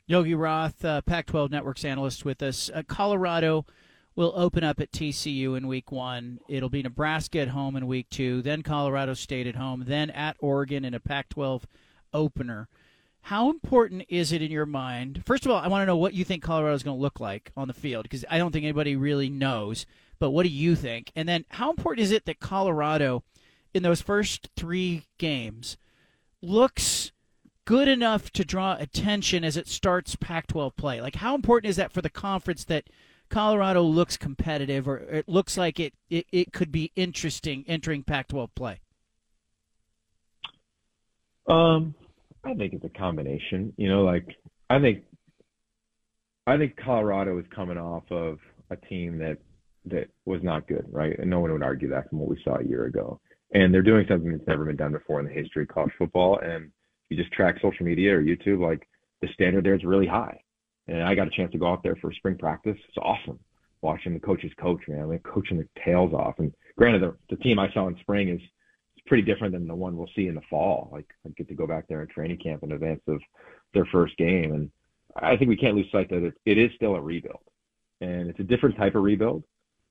Yogi 0.07 0.35
Roth, 0.35 0.85
uh, 0.85 1.01
Pac 1.01 1.25
12 1.25 1.49
Networks 1.49 1.83
analyst, 1.83 2.25
with 2.25 2.43
us. 2.43 2.69
Uh, 2.73 2.83
Colorado 2.87 3.65
will 4.15 4.33
open 4.35 4.63
up 4.63 4.79
at 4.79 4.91
TCU 4.91 5.57
in 5.57 5.67
week 5.67 5.91
one. 5.91 6.39
It'll 6.47 6.69
be 6.69 6.83
Nebraska 6.83 7.39
at 7.39 7.47
home 7.49 7.75
in 7.75 7.87
week 7.87 8.09
two, 8.09 8.41
then 8.43 8.61
Colorado 8.61 9.15
State 9.15 9.47
at 9.47 9.55
home, 9.55 9.85
then 9.87 10.11
at 10.11 10.37
Oregon 10.39 10.85
in 10.85 10.93
a 10.93 10.99
Pac 10.99 11.29
12 11.29 11.65
opener. 12.13 12.67
How 13.21 13.49
important 13.49 14.03
is 14.07 14.31
it 14.31 14.43
in 14.43 14.51
your 14.51 14.67
mind? 14.67 15.23
First 15.25 15.45
of 15.45 15.51
all, 15.51 15.57
I 15.57 15.67
want 15.67 15.81
to 15.81 15.87
know 15.87 15.97
what 15.97 16.13
you 16.13 16.23
think 16.23 16.43
Colorado 16.43 16.75
is 16.75 16.83
going 16.83 16.97
to 16.97 17.01
look 17.01 17.19
like 17.19 17.51
on 17.57 17.67
the 17.67 17.73
field 17.73 18.03
because 18.03 18.23
I 18.29 18.37
don't 18.37 18.51
think 18.51 18.63
anybody 18.63 18.95
really 18.95 19.29
knows. 19.29 19.87
But 20.19 20.29
what 20.29 20.43
do 20.43 20.49
you 20.49 20.75
think? 20.75 21.11
And 21.15 21.27
then, 21.27 21.45
how 21.49 21.71
important 21.71 22.03
is 22.03 22.11
it 22.11 22.25
that 22.25 22.39
Colorado, 22.39 23.23
in 23.73 23.81
those 23.81 24.01
first 24.01 24.49
three 24.55 25.07
games, 25.17 25.77
looks 26.43 27.11
good 27.65 27.87
enough 27.87 28.31
to 28.31 28.45
draw 28.45 28.77
attention 28.79 29.43
as 29.43 29.57
it 29.57 29.67
starts 29.67 30.15
Pac 30.15 30.47
12 30.47 30.75
play? 30.75 31.01
Like, 31.01 31.15
how 31.15 31.35
important 31.35 31.69
is 31.69 31.75
that 31.75 31.91
for 31.91 32.01
the 32.01 32.09
conference 32.09 32.63
that 32.65 32.85
Colorado 33.29 33.81
looks 33.81 34.17
competitive 34.17 34.87
or 34.87 34.97
it 34.97 35.27
looks 35.27 35.57
like 35.57 35.79
it, 35.79 35.93
it, 36.09 36.27
it 36.31 36.53
could 36.53 36.71
be 36.71 36.91
interesting 36.95 37.65
entering 37.67 38.03
Pac 38.03 38.29
12 38.29 38.55
play? 38.55 38.79
Um, 41.47 41.93
I 42.43 42.53
think 42.53 42.73
it's 42.73 42.85
a 42.85 42.97
combination. 42.97 43.73
You 43.77 43.89
know, 43.89 44.03
like, 44.03 44.27
I 44.69 44.79
think. 44.79 45.03
I 46.47 46.57
think 46.57 46.75
Colorado 46.77 47.39
is 47.39 47.45
coming 47.55 47.79
off 47.79 48.03
of 48.11 48.37
a 48.69 48.75
team 48.75 49.17
that 49.17 49.39
that 49.85 50.09
was 50.25 50.41
not 50.43 50.67
good, 50.67 50.85
right? 50.91 51.17
And 51.17 51.29
no 51.29 51.39
one 51.39 51.51
would 51.51 51.63
argue 51.63 51.89
that 51.89 52.07
from 52.09 52.19
what 52.19 52.29
we 52.29 52.39
saw 52.43 52.57
a 52.57 52.63
year 52.63 52.85
ago. 52.85 53.19
And 53.53 53.73
they're 53.73 53.81
doing 53.81 54.05
something 54.07 54.31
that's 54.31 54.47
never 54.47 54.65
been 54.65 54.75
done 54.75 54.91
before 54.91 55.19
in 55.19 55.25
the 55.25 55.33
history 55.33 55.63
of 55.63 55.69
college 55.69 55.93
football. 55.97 56.39
And 56.39 56.71
you 57.09 57.17
just 57.17 57.31
track 57.31 57.55
social 57.61 57.85
media 57.85 58.15
or 58.15 58.21
YouTube, 58.21 58.59
like 58.59 58.87
the 59.21 59.27
standard 59.33 59.65
there 59.65 59.75
is 59.75 59.83
really 59.83 60.07
high. 60.07 60.39
And 60.87 61.03
I 61.03 61.15
got 61.15 61.27
a 61.27 61.31
chance 61.31 61.51
to 61.51 61.57
go 61.57 61.71
out 61.71 61.83
there 61.83 61.95
for 61.95 62.11
spring 62.13 62.37
practice. 62.37 62.77
It's 62.87 62.97
awesome 62.97 63.39
watching 63.81 64.13
the 64.13 64.19
coaches 64.19 64.51
coach, 64.59 64.81
man. 64.87 65.09
They're 65.09 65.19
coaching 65.19 65.57
their 65.57 65.83
tails 65.83 66.13
off. 66.13 66.35
And 66.39 66.53
granted, 66.77 67.01
the, 67.01 67.15
the 67.29 67.41
team 67.41 67.59
I 67.59 67.71
saw 67.71 67.87
in 67.87 67.97
spring 67.99 68.29
is 68.29 68.41
pretty 69.05 69.23
different 69.23 69.53
than 69.53 69.67
the 69.67 69.75
one 69.75 69.95
we'll 69.95 70.09
see 70.15 70.27
in 70.27 70.35
the 70.35 70.41
fall. 70.49 70.89
Like 70.91 71.05
I 71.25 71.29
get 71.37 71.47
to 71.49 71.53
go 71.53 71.67
back 71.67 71.87
there 71.87 72.01
in 72.01 72.07
training 72.07 72.39
camp 72.39 72.63
in 72.63 72.71
advance 72.71 73.01
of 73.07 73.21
their 73.73 73.85
first 73.91 74.17
game, 74.17 74.53
and 74.53 74.71
I 75.15 75.37
think 75.37 75.49
we 75.49 75.57
can't 75.57 75.75
lose 75.75 75.91
sight 75.91 76.09
that 76.09 76.23
it, 76.23 76.33
it 76.45 76.57
is 76.57 76.71
still 76.75 76.95
a 76.95 77.01
rebuild, 77.01 77.43
and 78.01 78.29
it's 78.29 78.39
a 78.39 78.43
different 78.43 78.77
type 78.77 78.95
of 78.95 79.03
rebuild. 79.03 79.43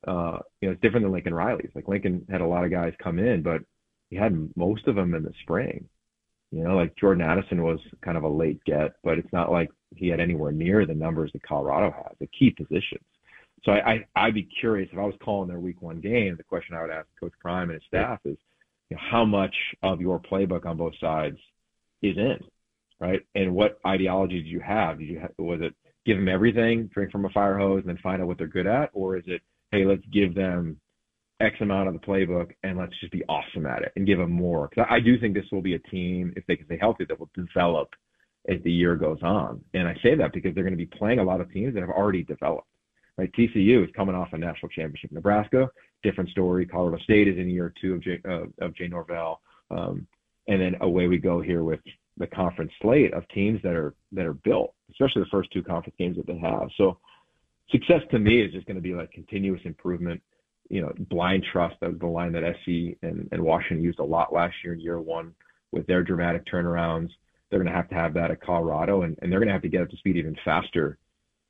Uh, 0.06 0.38
you 0.60 0.68
know, 0.68 0.72
it's 0.72 0.82
different 0.82 1.04
than 1.04 1.12
Lincoln 1.12 1.34
Riley's. 1.34 1.70
Like 1.74 1.88
Lincoln 1.88 2.26
had 2.30 2.40
a 2.40 2.46
lot 2.46 2.64
of 2.64 2.70
guys 2.70 2.92
come 3.02 3.18
in, 3.18 3.42
but 3.42 3.62
he 4.10 4.16
had 4.16 4.50
most 4.56 4.86
of 4.86 4.96
them 4.96 5.14
in 5.14 5.22
the 5.22 5.32
spring. 5.42 5.88
You 6.54 6.62
know, 6.62 6.76
like 6.76 6.94
Jordan 6.96 7.24
Addison 7.24 7.62
was 7.62 7.80
kind 8.04 8.16
of 8.16 8.22
a 8.22 8.28
late 8.28 8.62
get, 8.64 8.92
but 9.02 9.18
it's 9.18 9.32
not 9.32 9.50
like 9.50 9.70
he 9.96 10.08
had 10.08 10.20
anywhere 10.20 10.52
near 10.52 10.86
the 10.86 10.94
numbers 10.94 11.32
that 11.32 11.42
Colorado 11.42 11.90
has 11.90 12.16
at 12.20 12.28
key 12.32 12.50
positions. 12.50 13.04
So 13.64 13.72
I, 13.72 13.90
I 13.90 14.04
I'd 14.14 14.34
be 14.34 14.48
curious 14.60 14.88
if 14.92 14.98
I 14.98 15.04
was 15.04 15.16
calling 15.20 15.48
their 15.48 15.58
week 15.58 15.82
one 15.82 16.00
game. 16.00 16.36
The 16.36 16.44
question 16.44 16.76
I 16.76 16.82
would 16.82 16.90
ask 16.90 17.08
Coach 17.18 17.32
Prime 17.40 17.70
and 17.70 17.80
his 17.80 17.82
staff 17.88 18.20
is, 18.24 18.36
you 18.88 18.96
know, 18.96 19.02
how 19.10 19.24
much 19.24 19.54
of 19.82 20.00
your 20.00 20.20
playbook 20.20 20.64
on 20.64 20.76
both 20.76 20.94
sides 21.00 21.38
is 22.02 22.16
in, 22.16 22.38
right? 23.00 23.20
And 23.34 23.54
what 23.54 23.78
ideology 23.84 24.40
did 24.42 24.48
you 24.48 24.60
have? 24.60 25.00
Did 25.00 25.08
you 25.08 25.18
have, 25.18 25.32
was 25.38 25.60
it 25.60 25.74
give 26.06 26.18
them 26.18 26.28
everything, 26.28 26.88
drink 26.94 27.10
from 27.10 27.24
a 27.24 27.30
fire 27.30 27.58
hose, 27.58 27.80
and 27.80 27.88
then 27.88 27.98
find 28.02 28.22
out 28.22 28.28
what 28.28 28.38
they're 28.38 28.46
good 28.46 28.68
at, 28.68 28.90
or 28.92 29.16
is 29.16 29.24
it 29.26 29.42
hey, 29.72 29.84
let's 29.84 30.04
give 30.12 30.36
them 30.36 30.78
X 31.44 31.56
amount 31.60 31.88
of 31.88 31.94
the 31.94 32.00
playbook 32.00 32.50
and 32.62 32.78
let's 32.78 32.98
just 33.00 33.12
be 33.12 33.24
awesome 33.28 33.66
at 33.66 33.82
it 33.82 33.92
and 33.96 34.06
give 34.06 34.18
them 34.18 34.30
more? 34.30 34.68
Because 34.68 34.86
I, 34.90 35.00
do 35.00 35.18
think 35.18 35.34
this 35.34 35.46
will 35.52 35.62
be 35.62 35.74
a 35.74 35.78
team 35.78 36.32
if 36.36 36.46
they 36.46 36.56
can 36.56 36.66
stay 36.66 36.78
healthy 36.80 37.04
that 37.04 37.18
will 37.18 37.30
develop 37.34 37.90
as 38.48 38.58
the 38.64 38.72
year 38.72 38.96
goes 38.96 39.18
on. 39.22 39.62
And 39.74 39.88
I 39.88 39.94
say 40.02 40.14
that 40.16 40.32
because 40.32 40.54
they're 40.54 40.64
going 40.64 40.76
to 40.76 40.78
be 40.78 40.86
playing 40.86 41.18
a 41.18 41.24
lot 41.24 41.40
of 41.40 41.52
teams 41.52 41.74
that 41.74 41.80
have 41.80 41.90
already 41.90 42.22
developed. 42.22 42.68
Right, 43.16 43.30
TCU 43.32 43.84
is 43.84 43.90
coming 43.94 44.16
off 44.16 44.32
a 44.32 44.38
national 44.38 44.70
championship. 44.70 45.12
In 45.12 45.14
Nebraska, 45.14 45.68
different 46.02 46.30
story. 46.30 46.66
Colorado 46.66 47.00
State 47.04 47.28
is 47.28 47.38
in 47.38 47.48
year 47.48 47.72
two 47.80 47.94
of 47.94 48.02
Jay, 48.02 48.20
uh, 48.28 48.46
of 48.60 48.74
Jay 48.74 48.88
Norvell, 48.88 49.40
um, 49.70 50.04
and 50.48 50.60
then 50.60 50.74
away 50.80 51.06
we 51.06 51.18
go 51.18 51.40
here 51.40 51.62
with 51.62 51.78
the 52.16 52.26
conference 52.26 52.72
slate 52.82 53.14
of 53.14 53.26
teams 53.28 53.60
that 53.62 53.72
are 53.72 53.94
that 54.10 54.26
are 54.26 54.34
built, 54.34 54.74
especially 54.90 55.22
the 55.22 55.28
first 55.30 55.52
two 55.52 55.62
conference 55.62 55.94
games 55.96 56.16
that 56.16 56.26
they 56.26 56.38
have. 56.38 56.68
So 56.76 56.98
success 57.70 58.02
to 58.10 58.18
me 58.18 58.42
is 58.42 58.52
just 58.52 58.66
going 58.66 58.76
to 58.76 58.82
be 58.82 58.94
like 58.94 59.10
continuous 59.12 59.60
improvement. 59.64 60.22
You 60.68 60.82
know, 60.82 60.92
blind 61.10 61.44
trust. 61.52 61.76
That 61.80 61.90
was 61.90 62.00
the 62.00 62.06
line 62.06 62.32
that 62.32 62.54
SC 62.62 62.96
and, 63.02 63.28
and 63.32 63.42
Washington 63.42 63.84
used 63.84 63.98
a 63.98 64.04
lot 64.04 64.32
last 64.32 64.54
year 64.64 64.72
in 64.72 64.80
year 64.80 65.00
one 65.00 65.34
with 65.72 65.86
their 65.86 66.02
dramatic 66.02 66.44
turnarounds. 66.46 67.10
They're 67.50 67.60
going 67.60 67.70
to 67.70 67.76
have 67.76 67.88
to 67.90 67.94
have 67.94 68.14
that 68.14 68.30
at 68.30 68.40
Colorado, 68.40 69.02
and, 69.02 69.16
and 69.20 69.30
they're 69.30 69.38
going 69.38 69.48
to 69.48 69.52
have 69.52 69.62
to 69.62 69.68
get 69.68 69.82
up 69.82 69.90
to 69.90 69.96
speed 69.96 70.16
even 70.16 70.36
faster 70.44 70.98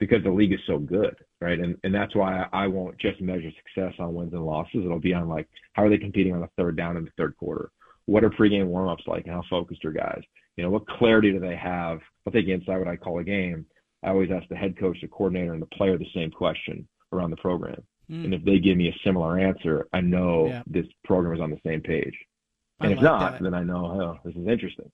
because 0.01 0.23
the 0.25 0.31
league 0.31 0.53
is 0.53 0.61
so 0.67 0.79
good, 0.79 1.15
right? 1.41 1.59
And 1.59 1.77
and 1.85 1.95
that's 1.95 2.15
why 2.15 2.47
I 2.53 2.67
won't 2.67 2.99
just 2.99 3.21
measure 3.21 3.51
success 3.57 3.95
on 3.99 4.15
wins 4.15 4.33
and 4.33 4.45
losses. 4.45 4.83
It'll 4.85 5.01
be 5.01 5.15
on 5.15 5.29
like 5.29 5.49
how 5.75 5.85
are 5.85 5.91
they 5.91 5.99
competing 5.99 6.35
on 6.35 6.41
the 6.41 6.51
third 6.59 6.77
down 6.77 6.97
in 6.97 7.05
the 7.05 7.11
third 7.17 7.37
quarter? 7.37 7.71
What 8.07 8.25
are 8.25 8.31
pregame 8.31 8.69
warmups 8.69 9.07
like, 9.07 9.25
and 9.25 9.35
how 9.35 9.43
focused 9.49 9.85
are 9.85 9.93
guys? 9.93 10.23
You 10.57 10.65
know, 10.65 10.71
what 10.71 10.87
clarity 10.87 11.33
do 11.33 11.41
they 11.41 11.57
have? 11.57 12.01
They 12.31 12.43
get 12.43 12.61
inside 12.61 12.79
what 12.79 12.89
I 12.89 12.97
call 12.97 13.19
a 13.19 13.25
game. 13.25 13.67
I 14.03 14.11
always 14.11 14.31
ask 14.31 14.47
the 14.49 14.57
head 14.57 14.79
coach, 14.79 14.99
the 15.01 15.09
coordinator, 15.09 15.55
and 15.55 15.63
the 15.63 15.67
player 15.67 15.97
the 15.97 16.07
same 16.15 16.31
question 16.31 16.87
around 17.13 17.31
the 17.31 17.37
program. 17.37 17.83
Mm. 18.11 18.25
And 18.25 18.35
if 18.35 18.45
they 18.45 18.59
give 18.59 18.77
me 18.77 18.89
a 18.89 18.99
similar 19.05 19.39
answer, 19.39 19.87
I 19.93 20.01
know 20.01 20.47
yeah. 20.47 20.63
this 20.67 20.87
program 21.05 21.35
is 21.35 21.41
on 21.41 21.51
the 21.51 21.61
same 21.67 21.81
page. 21.81 22.15
And 22.81 22.91
I 22.91 22.93
if 22.93 22.97
like 22.99 23.05
not, 23.05 23.33
that. 23.33 23.43
then 23.43 23.55
I 23.55 23.63
know, 23.63 23.87
oh, 23.87 24.19
this 24.25 24.37
is 24.37 24.47
interesting. 24.47 24.91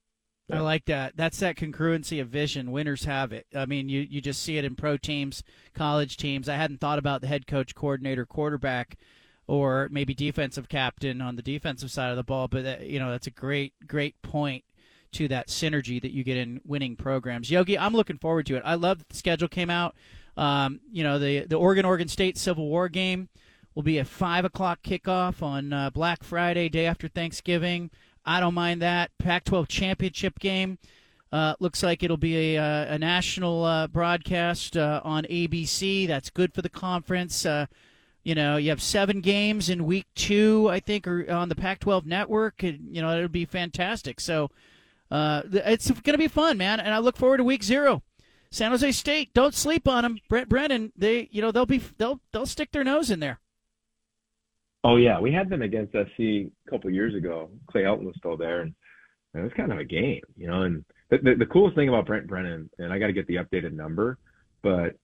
I 0.52 0.61
like 0.61 0.87
that. 0.87 1.17
That's 1.17 1.38
that 1.38 1.57
congruency 1.57 2.21
of 2.21 2.29
vision. 2.29 2.73
Winners 2.73 3.05
have 3.05 3.33
it. 3.33 3.47
I 3.55 3.67
mean, 3.67 3.88
you, 3.88 4.00
you 4.00 4.21
just 4.21 4.43
see 4.43 4.59
it 4.59 4.64
in 4.64 4.75
pro 4.75 4.97
teams, 4.97 5.45
college 5.75 6.17
teams. 6.17 6.49
I 6.49 6.57
hadn't 6.57 6.81
thought 6.81 6.99
about 6.99 7.21
the 7.21 7.29
head 7.29 7.47
coach, 7.47 7.75
coordinator, 7.75 8.26
quarterback, 8.26 8.99
or 9.47 9.88
maybe 9.93 10.12
defensive 10.12 10.69
captain 10.69 11.21
on 11.21 11.37
the 11.37 11.43
defensive 11.43 11.90
side 11.90 12.11
of 12.11 12.17
the 12.17 12.25
ball. 12.25 12.49
But 12.49 12.64
that, 12.64 12.87
you 12.87 12.99
know, 12.99 13.11
that's 13.11 13.26
a 13.29 13.33
great 13.33 13.75
great 13.87 14.21
point 14.23 14.64
to 15.12 15.29
that 15.29 15.49
synergy 15.49 16.00
that 16.00 16.12
you 16.12 16.25
get 16.25 16.37
in 16.37 16.61
winning 16.64 16.97
programs. 16.97 17.50
Yogi, 17.50 17.79
I'm 17.79 17.95
looking 17.95 18.19
forward 18.19 18.47
to 18.47 18.57
it. 18.57 18.62
I 18.64 18.75
love 18.75 18.99
that 18.99 19.08
the 19.08 19.17
schedule 19.17 19.49
came 19.49 19.71
out. 19.71 19.95
Um, 20.41 20.81
you 20.91 21.05
know, 21.05 21.19
the 21.19 21.41
the 21.41 21.57
Oregon 21.57 21.85
Oregon 21.85 22.09
State 22.09 22.39
Civil 22.39 22.67
War 22.67 22.89
game 22.89 23.29
will 23.75 23.83
be 23.83 23.99
a 23.99 24.05
five 24.07 24.47
o'clock 24.47 24.81
kickoff 24.83 25.43
on 25.43 25.71
uh, 25.71 25.91
Black 25.91 26.25
Friday, 26.25 26.71
day 26.71 26.87
after 26.87 27.09
Thanksgiving. 27.09 27.91
I 28.25 28.41
don't 28.41 28.55
mind 28.55 28.81
that. 28.81 29.11
Pac 29.19 29.45
12 29.45 29.69
championship 29.69 30.39
game. 30.39 30.79
Uh, 31.31 31.55
looks 31.61 31.83
like 31.83 32.03
it'll 32.03 32.17
be 32.17 32.57
a, 32.57 32.63
uh, 32.63 32.95
a 32.95 32.99
national 32.99 33.65
uh, 33.65 33.87
broadcast 33.87 34.76
uh, 34.76 35.00
on 35.05 35.25
ABC. 35.25 36.09
That's 36.09 36.31
good 36.31 36.55
for 36.55 36.63
the 36.63 36.71
conference. 36.71 37.45
Uh, 37.45 37.67
you 38.25 38.35
know, 38.35 38.57
you 38.57 38.71
have 38.71 38.83
seven 38.83 39.21
games 39.21 39.69
in 39.69 39.85
week 39.85 40.07
two, 40.15 40.69
I 40.71 40.81
think, 40.81 41.07
or 41.07 41.31
on 41.31 41.50
the 41.50 41.55
Pac-12 41.55 42.07
network. 42.07 42.63
And, 42.63 42.95
you 42.95 43.03
know, 43.03 43.15
it'll 43.15 43.29
be 43.29 43.45
fantastic. 43.45 44.21
So 44.21 44.50
it's 45.11 45.91
going 45.91 46.15
to 46.15 46.19
be 46.19 46.29
fun, 46.29 46.57
man. 46.59 46.81
And 46.81 46.95
I 46.95 46.99
look 46.99 47.17
forward 47.17 47.39
to 47.39 47.45
week 47.45 47.63
zero. 47.63 48.03
San 48.50 48.73
Jose 48.73 48.91
State, 48.93 49.32
don't 49.32 49.54
sleep 49.54 49.86
on 49.86 50.02
them. 50.02 50.19
Brent 50.28 50.49
Brennan, 50.49 50.93
they, 50.97 51.28
you 51.30 51.41
know, 51.41 51.52
they'll 51.52 51.67
be 51.67 51.82
they'll 51.99 52.21
they'll 52.32 52.47
stick 52.47 52.73
their 52.73 52.84
nose 52.84 53.10
in 53.10 53.21
there. 53.21 53.41
Oh 54.82 54.97
yeah, 54.97 55.21
we 55.21 55.32
had 55.32 55.49
them 55.49 55.63
against 55.63 55.93
SC 55.93 56.21
a 56.21 56.50
couple 56.69 56.91
years 56.91 57.15
ago. 57.15 57.50
Clay 57.71 57.82
Helton 57.82 58.04
was 58.04 58.17
still 58.19 58.36
there, 58.36 58.63
and 58.63 58.75
it 59.34 59.41
was 59.41 59.52
kind 59.56 59.73
of 59.73 59.78
a 59.78 59.84
game, 59.84 60.23
you 60.36 60.47
know. 60.47 60.63
And 60.63 60.84
the, 61.10 61.19
the, 61.19 61.34
the 61.41 61.47
coolest 61.47 61.76
thing 61.76 61.89
about 61.89 62.06
Brent 62.06 62.26
Brennan, 62.26 62.71
and 62.78 62.93
I 62.93 62.99
got 62.99 63.08
to 63.08 63.13
get 63.13 63.26
the 63.26 63.36
updated 63.36 63.73
number, 63.73 64.19
but 64.63 64.97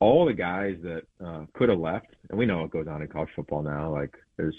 all 0.00 0.26
the 0.26 0.32
guys 0.32 0.76
that 0.82 1.02
uh, 1.24 1.44
could 1.54 1.68
have 1.68 1.78
left, 1.78 2.08
and 2.28 2.38
we 2.38 2.46
know 2.46 2.62
what 2.62 2.70
goes 2.70 2.88
on 2.88 3.02
in 3.02 3.08
college 3.08 3.30
football 3.36 3.62
now. 3.62 3.92
Like 3.92 4.14
there's 4.36 4.56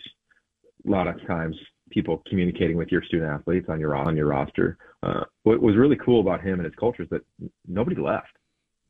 a 0.87 0.89
lot 0.89 1.07
of 1.07 1.15
times 1.27 1.55
people 1.91 2.23
communicating 2.27 2.77
with 2.77 2.89
your 2.91 3.03
student 3.03 3.29
athletes 3.29 3.67
on 3.69 3.79
your 3.79 3.95
on 3.95 4.15
your 4.15 4.27
roster. 4.27 4.77
Uh, 5.03 5.23
what 5.43 5.61
was 5.61 5.75
really 5.75 5.97
cool 6.03 6.21
about 6.21 6.41
him 6.41 6.55
and 6.55 6.65
his 6.65 6.75
culture 6.75 7.03
is 7.03 7.09
that 7.09 7.21
nobody 7.67 7.99
left. 7.99 8.27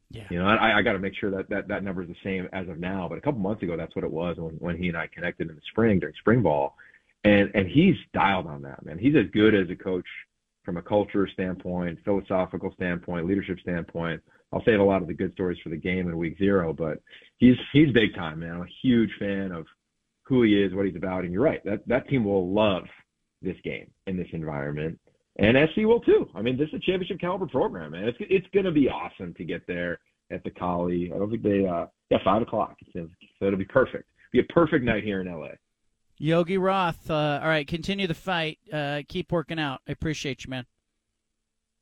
Yeah. 0.09 0.23
You 0.29 0.39
know, 0.39 0.45
I, 0.45 0.79
I 0.79 0.81
got 0.81 0.93
to 0.93 0.99
make 0.99 1.15
sure 1.15 1.31
that, 1.31 1.49
that 1.49 1.69
that 1.69 1.83
number 1.83 2.03
is 2.03 2.09
the 2.09 2.15
same 2.23 2.49
as 2.51 2.67
of 2.67 2.79
now. 2.79 3.07
But 3.07 3.17
a 3.17 3.21
couple 3.21 3.39
months 3.39 3.63
ago, 3.63 3.77
that's 3.77 3.95
what 3.95 4.03
it 4.03 4.11
was 4.11 4.35
when, 4.37 4.55
when 4.55 4.77
he 4.77 4.89
and 4.89 4.97
I 4.97 5.07
connected 5.07 5.49
in 5.49 5.55
the 5.55 5.61
spring 5.71 5.99
during 5.99 6.15
spring 6.15 6.41
ball, 6.41 6.75
and 7.23 7.49
and 7.53 7.67
he's 7.67 7.95
dialed 8.13 8.47
on 8.47 8.61
that 8.63 8.85
man. 8.85 8.97
He's 8.97 9.15
as 9.15 9.29
good 9.31 9.55
as 9.55 9.69
a 9.69 9.75
coach 9.75 10.05
from 10.63 10.77
a 10.77 10.81
culture 10.81 11.27
standpoint, 11.33 11.99
philosophical 12.03 12.71
standpoint, 12.73 13.25
leadership 13.25 13.59
standpoint. 13.61 14.21
I'll 14.53 14.63
save 14.65 14.79
a 14.79 14.83
lot 14.83 15.01
of 15.01 15.07
the 15.07 15.13
good 15.13 15.31
stories 15.33 15.59
for 15.63 15.69
the 15.69 15.77
game 15.77 16.09
in 16.09 16.17
week 16.17 16.37
zero, 16.37 16.73
but 16.73 17.01
he's 17.37 17.55
he's 17.71 17.91
big 17.93 18.13
time, 18.13 18.39
man. 18.39 18.55
I'm 18.55 18.61
a 18.63 18.75
huge 18.81 19.11
fan 19.17 19.51
of 19.51 19.65
who 20.23 20.43
he 20.43 20.61
is, 20.61 20.73
what 20.73 20.85
he's 20.85 20.95
about, 20.95 21.23
and 21.23 21.33
you're 21.33 21.43
right. 21.43 21.63
That 21.65 21.87
that 21.87 22.07
team 22.09 22.23
will 22.23 22.53
love 22.53 22.83
this 23.41 23.57
game 23.63 23.89
in 24.07 24.17
this 24.17 24.27
environment. 24.33 24.99
And 25.37 25.57
SC 25.69 25.79
will 25.85 26.01
too. 26.01 26.29
I 26.35 26.41
mean, 26.41 26.57
this 26.57 26.67
is 26.69 26.75
a 26.75 26.79
championship 26.79 27.19
caliber 27.19 27.47
program, 27.47 27.91
man. 27.91 28.07
It's 28.07 28.17
it's 28.21 28.47
going 28.53 28.65
to 28.65 28.71
be 28.71 28.89
awesome 28.89 29.33
to 29.35 29.43
get 29.43 29.65
there 29.67 29.99
at 30.31 30.43
the 30.43 30.51
Coli. 30.51 31.13
I 31.13 31.17
don't 31.17 31.29
think 31.29 31.43
they, 31.43 31.65
uh, 31.65 31.85
yeah, 32.09 32.17
five 32.23 32.41
o'clock. 32.41 32.77
So 32.93 33.07
it'll 33.41 33.57
be 33.57 33.65
perfect. 33.65 34.09
Be 34.31 34.39
a 34.39 34.43
perfect 34.43 34.85
night 34.85 35.03
here 35.03 35.21
in 35.21 35.27
LA. 35.27 35.49
Yogi 36.17 36.57
Roth. 36.57 37.09
Uh, 37.09 37.39
all 37.41 37.47
right, 37.47 37.67
continue 37.67 38.07
the 38.07 38.13
fight. 38.13 38.59
Uh, 38.71 39.01
keep 39.07 39.31
working 39.31 39.59
out. 39.59 39.81
I 39.87 39.91
appreciate 39.91 40.45
you, 40.45 40.51
man. 40.51 40.65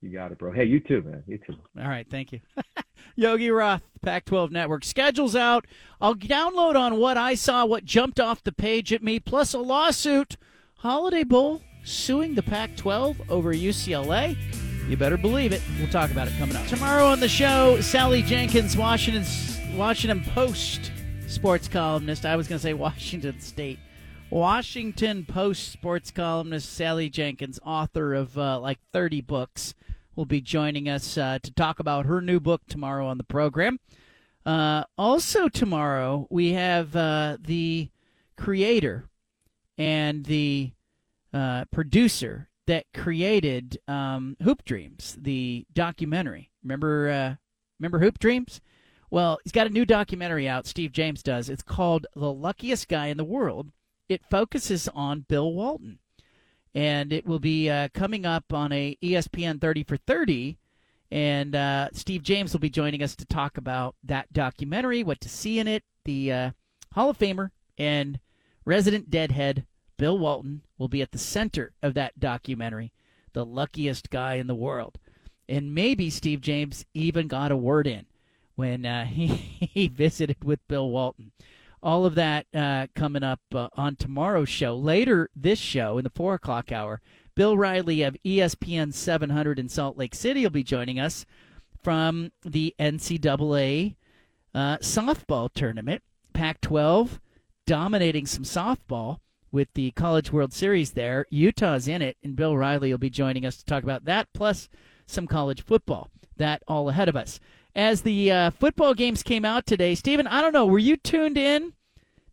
You 0.01 0.09
got 0.11 0.31
it, 0.31 0.37
bro. 0.37 0.51
Hey, 0.51 0.65
you 0.65 0.79
too, 0.79 1.01
man. 1.01 1.23
You 1.27 1.37
too. 1.37 1.55
All 1.77 1.87
right, 1.87 2.07
thank 2.09 2.31
you. 2.31 2.39
Yogi 3.15 3.51
Roth, 3.51 3.83
Pac 4.01 4.25
12 4.25 4.51
Network. 4.51 4.85
Schedule's 4.85 5.35
out. 5.35 5.65
I'll 5.99 6.15
download 6.15 6.75
on 6.75 6.97
what 6.97 7.17
I 7.17 7.35
saw, 7.35 7.65
what 7.65 7.83
jumped 7.83 8.19
off 8.19 8.43
the 8.43 8.53
page 8.53 8.93
at 8.93 9.03
me, 9.03 9.19
plus 9.19 9.53
a 9.53 9.59
lawsuit. 9.59 10.37
Holiday 10.77 11.25
Bowl 11.25 11.61
suing 11.83 12.35
the 12.35 12.43
Pac 12.43 12.77
12 12.77 13.29
over 13.29 13.53
UCLA. 13.53 14.37
You 14.87 14.95
better 14.95 15.17
believe 15.17 15.51
it. 15.51 15.61
We'll 15.77 15.89
talk 15.89 16.11
about 16.11 16.29
it 16.29 16.37
coming 16.37 16.55
up. 16.55 16.65
Tomorrow 16.67 17.05
on 17.05 17.19
the 17.19 17.27
show, 17.27 17.81
Sally 17.81 18.21
Jenkins, 18.21 18.77
Washington's, 18.77 19.59
Washington 19.75 20.23
Post 20.33 20.91
sports 21.27 21.67
columnist. 21.67 22.25
I 22.25 22.35
was 22.35 22.47
going 22.47 22.57
to 22.57 22.63
say 22.63 22.73
Washington 22.73 23.39
State. 23.39 23.79
Washington 24.29 25.25
Post 25.25 25.71
sports 25.71 26.11
columnist 26.11 26.71
Sally 26.71 27.09
Jenkins, 27.09 27.59
author 27.65 28.13
of 28.13 28.37
uh, 28.37 28.59
like 28.59 28.77
30 28.93 29.21
books, 29.21 29.73
will 30.15 30.25
be 30.25 30.39
joining 30.39 30.87
us 30.87 31.17
uh, 31.17 31.39
to 31.41 31.51
talk 31.51 31.79
about 31.79 32.05
her 32.05 32.21
new 32.21 32.39
book 32.39 32.61
tomorrow 32.67 33.07
on 33.07 33.17
the 33.17 33.23
program. 33.23 33.79
Uh, 34.45 34.83
also, 34.97 35.49
tomorrow, 35.49 36.27
we 36.29 36.53
have 36.53 36.95
uh, 36.95 37.37
the 37.41 37.89
creator 38.37 39.09
and 39.79 40.25
the 40.25 40.73
uh, 41.33 41.65
producer 41.71 42.49
that 42.67 42.85
created 42.93 43.79
um, 43.87 44.37
Hoop 44.43 44.63
Dreams, 44.63 45.17
the 45.19 45.65
documentary. 45.73 46.51
Remember, 46.63 47.09
uh, 47.09 47.35
remember 47.79 47.99
Hoop 47.99 48.19
Dreams? 48.19 48.61
Well, 49.09 49.39
he's 49.43 49.51
got 49.51 49.65
a 49.65 49.71
new 49.71 49.85
documentary 49.85 50.47
out. 50.47 50.67
Steve 50.67 50.91
James 50.91 51.23
does. 51.23 51.49
It's 51.49 51.63
called 51.63 52.05
"The 52.15 52.31
Luckiest 52.31 52.87
Guy 52.87 53.07
in 53.07 53.17
the 53.17 53.23
World." 53.23 53.71
It 54.09 54.25
focuses 54.29 54.89
on 54.89 55.25
Bill 55.27 55.53
Walton, 55.53 55.99
and 56.73 57.13
it 57.13 57.27
will 57.27 57.39
be 57.39 57.69
uh, 57.69 57.89
coming 57.93 58.25
up 58.25 58.51
on 58.51 58.71
a 58.71 58.97
ESPN 59.03 59.61
30 59.61 59.83
for 59.83 59.97
30. 59.97 60.57
And 61.11 61.55
uh, 61.55 61.89
Steve 61.93 62.23
James 62.23 62.51
will 62.51 62.59
be 62.59 62.69
joining 62.69 63.01
us 63.01 63.15
to 63.15 63.25
talk 63.25 63.57
about 63.57 63.95
that 64.03 64.33
documentary, 64.33 65.03
what 65.03 65.21
to 65.21 65.29
see 65.29 65.59
in 65.59 65.67
it. 65.67 65.83
The 66.05 66.31
uh, 66.31 66.51
Hall 66.93 67.11
of 67.11 67.17
Famer 67.17 67.51
and 67.77 68.19
resident 68.65 69.09
deadhead 69.09 69.65
Bill 69.97 70.17
Walton 70.17 70.61
will 70.77 70.87
be 70.87 71.01
at 71.01 71.11
the 71.11 71.17
center 71.17 71.73
of 71.83 71.93
that 71.93 72.19
documentary, 72.19 72.91
the 73.33 73.45
luckiest 73.45 74.09
guy 74.09 74.35
in 74.35 74.47
the 74.47 74.55
world. 74.55 74.97
And 75.47 75.75
maybe 75.75 76.09
Steve 76.09 76.41
James 76.41 76.85
even 76.93 77.27
got 77.27 77.51
a 77.51 77.57
word 77.57 77.85
in 77.85 78.05
when 78.55 78.85
uh, 78.85 79.05
he, 79.07 79.27
he 79.27 79.87
visited 79.87 80.43
with 80.43 80.67
Bill 80.67 80.89
Walton. 80.89 81.31
All 81.81 82.05
of 82.05 82.15
that 82.15 82.45
uh, 82.53 82.87
coming 82.93 83.23
up 83.23 83.39
uh, 83.53 83.69
on 83.73 83.95
tomorrow's 83.95 84.49
show. 84.49 84.75
Later 84.75 85.29
this 85.35 85.59
show, 85.59 85.97
in 85.97 86.03
the 86.03 86.09
4 86.09 86.35
o'clock 86.35 86.71
hour, 86.71 87.01
Bill 87.35 87.57
Riley 87.57 88.01
of 88.03 88.17
ESPN 88.25 88.93
700 88.93 89.59
in 89.59 89.69
Salt 89.69 89.97
Lake 89.97 90.13
City 90.13 90.43
will 90.43 90.49
be 90.49 90.63
joining 90.63 90.99
us 90.99 91.25
from 91.81 92.31
the 92.43 92.75
NCAA 92.79 93.95
uh, 94.53 94.77
softball 94.77 95.49
tournament. 95.53 96.03
Pac 96.33 96.59
12 96.61 97.19
dominating 97.65 98.25
some 98.25 98.43
softball 98.43 99.19
with 99.51 99.69
the 99.73 99.91
College 99.91 100.31
World 100.31 100.53
Series 100.53 100.91
there. 100.91 101.25
Utah's 101.29 101.87
in 101.87 102.01
it, 102.01 102.17
and 102.23 102.35
Bill 102.35 102.57
Riley 102.57 102.91
will 102.91 102.97
be 102.97 103.09
joining 103.09 103.45
us 103.45 103.57
to 103.57 103.65
talk 103.65 103.83
about 103.83 104.05
that, 104.05 104.27
plus 104.33 104.69
some 105.05 105.27
college 105.27 105.63
football. 105.63 106.09
That 106.37 106.63
all 106.67 106.89
ahead 106.89 107.09
of 107.09 107.15
us 107.15 107.39
as 107.79 108.01
the 108.01 108.29
uh, 108.29 108.49
football 108.51 108.93
games 108.93 109.23
came 109.23 109.45
out 109.45 109.65
today. 109.65 109.95
Stephen, 109.95 110.27
I 110.27 110.41
don't 110.41 110.51
know, 110.51 110.65
were 110.65 110.77
you 110.77 110.97
tuned 110.97 111.37
in 111.37 111.71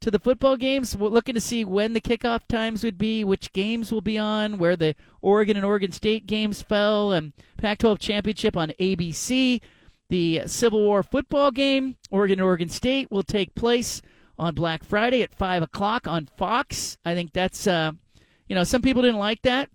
to 0.01 0.11
the 0.11 0.19
football 0.19 0.57
games, 0.57 0.97
looking 0.97 1.37
to 1.37 1.41
see 1.41 1.65
when 1.65 1.93
the 1.93 2.01
kickoff 2.01 2.41
times 2.49 2.83
would 2.83 2.99
be, 2.99 3.23
which 3.23 3.53
games 3.53 3.93
will 3.93 4.01
be 4.01 4.19
on, 4.19 4.59
where 4.59 4.75
the 4.75 4.97
Oregon 5.23 5.57
and 5.57 5.65
Oregon 5.65 5.93
State 5.93 6.27
games 6.27 6.63
fell, 6.63 7.13
and 7.13 7.33
Pac-12 7.59 8.01
championship 8.01 8.57
on 8.57 8.73
ABC. 8.81 9.61
The 10.09 10.43
Civil 10.47 10.81
War 10.81 11.05
football 11.05 11.53
game, 11.53 11.97
Oregon 12.11 12.41
and 12.41 12.45
Oregon 12.45 12.69
State, 12.69 13.13
will 13.13 13.23
take 13.23 13.55
place 13.55 14.03
on 14.37 14.57
Black 14.57 14.83
Friday 14.83 15.23
at 15.23 15.33
five 15.33 15.63
o'clock 15.63 16.09
on 16.09 16.27
Fox. 16.37 16.99
I 17.05 17.15
think 17.15 17.33
that's, 17.33 17.69
uh, 17.69 17.93
you 18.49 18.57
know, 18.57 18.65
some 18.65 18.83
people 18.83 19.03
didn't 19.03 19.21
like 19.21 19.43
that. 19.43 19.71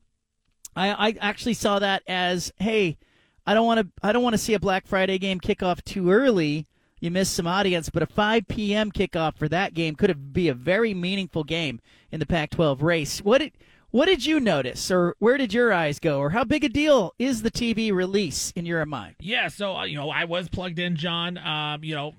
I, 0.75 1.07
I 1.07 1.15
actually 1.21 1.53
saw 1.53 1.79
that 1.79 2.03
as, 2.07 2.51
hey, 2.57 2.97
I 3.45 3.53
don't 3.53 3.65
want 3.65 3.79
to 3.79 3.87
I 4.03 4.11
don't 4.11 4.23
want 4.23 4.33
to 4.33 4.37
see 4.37 4.53
a 4.53 4.59
Black 4.59 4.85
Friday 4.87 5.17
game 5.17 5.39
kick 5.39 5.63
off 5.63 5.83
too 5.83 6.11
early. 6.11 6.67
You 6.99 7.09
miss 7.09 7.29
some 7.29 7.47
audience, 7.47 7.89
but 7.89 8.03
a 8.03 8.05
5 8.05 8.47
p.m. 8.47 8.91
kickoff 8.91 9.35
for 9.35 9.49
that 9.49 9.73
game 9.73 9.95
could 9.95 10.33
be 10.33 10.47
a 10.49 10.53
very 10.53 10.93
meaningful 10.93 11.43
game 11.43 11.81
in 12.11 12.19
the 12.19 12.27
Pac-12 12.27 12.83
race. 12.83 13.19
What 13.21 13.39
did 13.39 13.53
what 13.89 14.05
did 14.05 14.25
you 14.25 14.39
notice, 14.39 14.89
or 14.89 15.15
where 15.19 15.37
did 15.37 15.53
your 15.53 15.73
eyes 15.73 15.99
go, 15.99 16.19
or 16.19 16.29
how 16.29 16.45
big 16.45 16.63
a 16.63 16.69
deal 16.69 17.13
is 17.19 17.41
the 17.41 17.51
TV 17.51 17.91
release 17.91 18.51
in 18.55 18.65
your 18.65 18.85
mind? 18.85 19.15
Yeah, 19.19 19.49
so 19.49 19.75
uh, 19.75 19.83
you 19.83 19.97
know 19.97 20.09
I 20.09 20.23
was 20.25 20.47
plugged 20.47 20.79
in, 20.79 20.95
John. 20.95 21.37
Um, 21.37 21.83
you 21.83 21.95
know, 21.95 22.13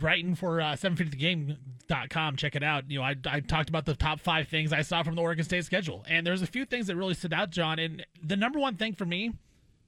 writing 0.00 0.34
for 0.34 0.62
uh, 0.62 0.72
750thegame.com. 0.76 2.36
Check 2.36 2.56
it 2.56 2.62
out. 2.62 2.90
You 2.90 3.00
know, 3.00 3.04
I, 3.04 3.16
I 3.26 3.40
talked 3.40 3.68
about 3.68 3.84
the 3.84 3.94
top 3.94 4.20
five 4.20 4.48
things 4.48 4.72
I 4.72 4.80
saw 4.80 5.02
from 5.02 5.14
the 5.14 5.22
Oregon 5.22 5.44
State 5.44 5.64
schedule, 5.66 6.04
and 6.08 6.26
there's 6.26 6.40
a 6.40 6.46
few 6.46 6.64
things 6.64 6.86
that 6.86 6.96
really 6.96 7.14
stood 7.14 7.34
out, 7.34 7.50
John. 7.50 7.78
And 7.78 8.06
the 8.22 8.36
number 8.36 8.58
one 8.58 8.76
thing 8.76 8.94
for 8.94 9.04
me 9.04 9.34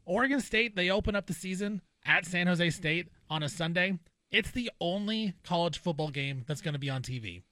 Oregon 0.05 0.41
State, 0.41 0.77
they 0.77 0.91
open 0.91 1.15
up 1.15 1.27
the 1.27 1.33
season 1.33 1.83
at 2.05 2.27
San 2.27 2.47
Jose 2.47 2.71
State 2.71 3.09
on 3.31 3.43
a 3.43 3.49
Sunday. 3.49 3.99
It's 4.31 4.51
the 4.51 4.71
only 4.81 5.35
college 5.45 5.79
football 5.79 6.11
game 6.11 6.45
that's 6.47 6.61
going 6.61 6.75
to 6.75 6.81
be 6.81 6.91
on 6.91 7.03
TV. 7.03 7.43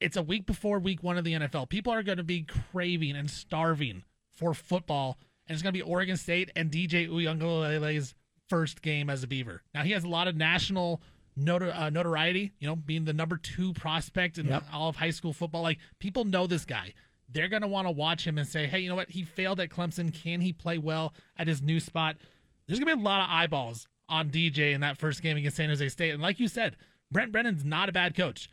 It's 0.00 0.16
a 0.16 0.22
week 0.22 0.46
before 0.46 0.78
week 0.78 1.02
one 1.02 1.18
of 1.18 1.24
the 1.24 1.32
NFL. 1.32 1.68
People 1.68 1.92
are 1.92 2.04
going 2.04 2.18
to 2.18 2.24
be 2.24 2.46
craving 2.72 3.16
and 3.16 3.28
starving 3.28 4.04
for 4.32 4.54
football, 4.54 5.18
and 5.46 5.54
it's 5.54 5.62
going 5.62 5.72
to 5.74 5.78
be 5.78 5.82
Oregon 5.82 6.16
State 6.16 6.50
and 6.54 6.70
DJ 6.70 7.08
Uiagalelei's 7.08 8.14
first 8.48 8.80
game 8.80 9.10
as 9.10 9.22
a 9.22 9.26
Beaver. 9.26 9.62
Now, 9.74 9.82
he 9.82 9.92
has 9.92 10.04
a 10.04 10.08
lot 10.08 10.28
of 10.28 10.36
national 10.36 11.02
notor- 11.38 11.76
uh, 11.76 11.90
notoriety, 11.90 12.52
you 12.60 12.68
know, 12.68 12.76
being 12.76 13.04
the 13.04 13.12
number 13.12 13.36
two 13.36 13.72
prospect 13.72 14.38
in 14.38 14.46
yep. 14.46 14.64
all 14.72 14.88
of 14.88 14.96
high 14.96 15.10
school 15.10 15.32
football. 15.32 15.62
Like, 15.62 15.78
people 15.98 16.24
know 16.24 16.46
this 16.46 16.64
guy 16.64 16.94
they're 17.30 17.48
going 17.48 17.62
to 17.62 17.68
want 17.68 17.86
to 17.86 17.92
watch 17.92 18.26
him 18.26 18.38
and 18.38 18.46
say, 18.46 18.66
hey, 18.66 18.80
you 18.80 18.88
know 18.88 18.94
what? 18.94 19.10
He 19.10 19.22
failed 19.22 19.60
at 19.60 19.68
Clemson. 19.68 20.12
Can 20.12 20.40
he 20.40 20.52
play 20.52 20.78
well 20.78 21.12
at 21.36 21.46
his 21.46 21.62
new 21.62 21.78
spot? 21.80 22.16
There's 22.66 22.78
going 22.78 22.88
to 22.88 22.96
be 22.96 23.02
a 23.02 23.04
lot 23.04 23.22
of 23.22 23.30
eyeballs 23.30 23.86
on 24.08 24.30
DJ 24.30 24.72
in 24.72 24.80
that 24.80 24.98
first 24.98 25.22
game 25.22 25.36
against 25.36 25.56
San 25.56 25.68
Jose 25.68 25.88
State. 25.90 26.10
And 26.10 26.22
like 26.22 26.40
you 26.40 26.48
said, 26.48 26.76
Brent 27.10 27.32
Brennan's 27.32 27.64
not 27.64 27.88
a 27.88 27.92
bad 27.92 28.16
coach. 28.16 28.50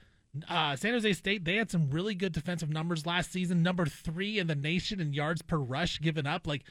Uh, 0.50 0.76
San 0.76 0.92
Jose 0.92 1.14
State, 1.14 1.46
they 1.46 1.56
had 1.56 1.72
some 1.72 1.90
really 1.90 2.14
good 2.14 2.34
defensive 2.34 2.70
numbers 2.70 3.06
last 3.06 3.32
season, 3.32 3.64
number 3.64 3.86
three 3.86 4.38
in 4.38 4.48
the 4.48 4.56
nation 4.56 5.00
in 5.00 5.14
yards 5.14 5.42
per 5.42 5.58
rush 5.58 6.02
given 6.02 6.28
up. 6.28 6.46
Like 6.46 6.64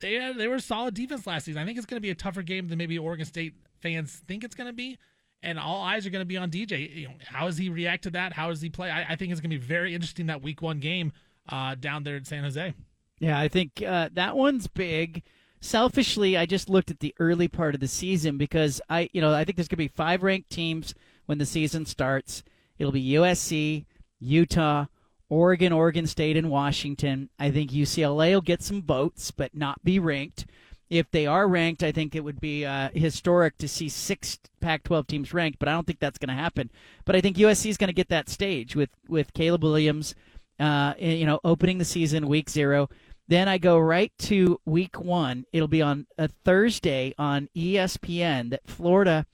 they 0.00 0.14
had, 0.14 0.36
they 0.36 0.48
were 0.48 0.58
solid 0.58 0.94
defense 0.94 1.26
last 1.26 1.46
season. 1.46 1.62
I 1.62 1.64
think 1.64 1.78
it's 1.78 1.86
going 1.86 1.96
to 1.96 2.02
be 2.02 2.10
a 2.10 2.14
tougher 2.14 2.42
game 2.42 2.68
than 2.68 2.76
maybe 2.76 2.98
Oregon 2.98 3.24
State 3.24 3.54
fans 3.80 4.22
think 4.28 4.44
it's 4.44 4.54
going 4.54 4.68
to 4.68 4.74
be. 4.74 4.98
And 5.42 5.58
all 5.58 5.82
eyes 5.82 6.06
are 6.06 6.10
going 6.10 6.22
to 6.22 6.26
be 6.26 6.36
on 6.36 6.50
DJ. 6.50 6.94
You 6.94 7.08
know, 7.08 7.14
how 7.24 7.46
does 7.46 7.56
he 7.56 7.68
react 7.68 8.02
to 8.04 8.10
that? 8.10 8.32
How 8.32 8.48
does 8.48 8.60
he 8.60 8.68
play? 8.68 8.90
I, 8.90 9.12
I 9.12 9.16
think 9.16 9.32
it's 9.32 9.40
going 9.40 9.50
to 9.50 9.58
be 9.58 9.64
very 9.64 9.94
interesting 9.94 10.26
that 10.26 10.42
week 10.42 10.60
one 10.60 10.80
game 10.80 11.12
uh, 11.48 11.74
down 11.74 12.04
there 12.04 12.16
in 12.16 12.24
San 12.24 12.44
Jose. 12.44 12.74
Yeah, 13.18 13.38
I 13.38 13.48
think 13.48 13.82
uh, 13.86 14.10
that 14.12 14.36
one's 14.36 14.66
big. 14.66 15.22
Selfishly, 15.60 16.36
I 16.36 16.46
just 16.46 16.68
looked 16.68 16.90
at 16.90 17.00
the 17.00 17.14
early 17.18 17.48
part 17.48 17.74
of 17.74 17.80
the 17.80 17.88
season 17.88 18.36
because 18.36 18.80
I, 18.90 19.08
you 19.12 19.20
know, 19.20 19.32
I 19.32 19.44
think 19.44 19.56
there's 19.56 19.68
going 19.68 19.76
to 19.76 19.84
be 19.84 19.88
five 19.88 20.22
ranked 20.22 20.50
teams 20.50 20.94
when 21.24 21.38
the 21.38 21.46
season 21.46 21.86
starts. 21.86 22.42
It'll 22.78 22.92
be 22.92 23.12
USC, 23.12 23.86
Utah, 24.20 24.86
Oregon, 25.28 25.72
Oregon 25.72 26.06
State, 26.06 26.36
and 26.36 26.50
Washington. 26.50 27.30
I 27.38 27.50
think 27.50 27.70
UCLA 27.70 28.34
will 28.34 28.42
get 28.42 28.62
some 28.62 28.82
votes, 28.82 29.30
but 29.30 29.54
not 29.54 29.82
be 29.82 29.98
ranked. 29.98 30.46
If 30.88 31.10
they 31.10 31.26
are 31.26 31.48
ranked, 31.48 31.82
I 31.82 31.90
think 31.90 32.14
it 32.14 32.22
would 32.22 32.40
be 32.40 32.64
uh, 32.64 32.90
historic 32.94 33.58
to 33.58 33.66
see 33.66 33.88
six 33.88 34.38
Pac-12 34.60 35.06
teams 35.08 35.34
ranked, 35.34 35.58
but 35.58 35.68
I 35.68 35.72
don't 35.72 35.86
think 35.86 35.98
that's 35.98 36.18
going 36.18 36.28
to 36.28 36.40
happen. 36.40 36.70
But 37.04 37.16
I 37.16 37.20
think 37.20 37.38
USC 37.38 37.70
is 37.70 37.76
going 37.76 37.88
to 37.88 37.94
get 37.94 38.08
that 38.08 38.28
stage 38.28 38.76
with 38.76 38.90
with 39.08 39.34
Caleb 39.34 39.64
Williams 39.64 40.14
uh, 40.58 40.94
you 40.98 41.26
know, 41.26 41.40
opening 41.44 41.78
the 41.78 41.84
season 41.84 42.28
week 42.28 42.50
zero. 42.50 42.88
Then 43.28 43.48
I 43.48 43.58
go 43.58 43.78
right 43.78 44.12
to 44.20 44.60
week 44.64 45.00
one. 45.00 45.44
It'll 45.52 45.68
be 45.68 45.82
on 45.82 46.06
a 46.16 46.28
Thursday 46.28 47.14
on 47.18 47.48
ESPN 47.56 48.50
that 48.50 48.68
Florida 48.68 49.26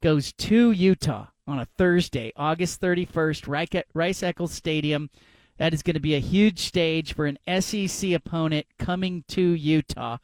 goes 0.00 0.32
to 0.34 0.70
Utah 0.70 1.26
on 1.46 1.58
a 1.58 1.64
Thursday, 1.76 2.32
August 2.36 2.80
31st, 2.80 3.84
Rice 3.92 4.22
Eccles 4.22 4.52
Stadium. 4.52 5.10
That 5.58 5.74
is 5.74 5.82
going 5.82 5.94
to 5.94 6.00
be 6.00 6.14
a 6.14 6.20
huge 6.20 6.60
stage 6.60 7.14
for 7.14 7.26
an 7.26 7.38
SEC 7.60 8.12
opponent 8.12 8.66
coming 8.78 9.24
to 9.28 9.40
Utah. 9.40 10.18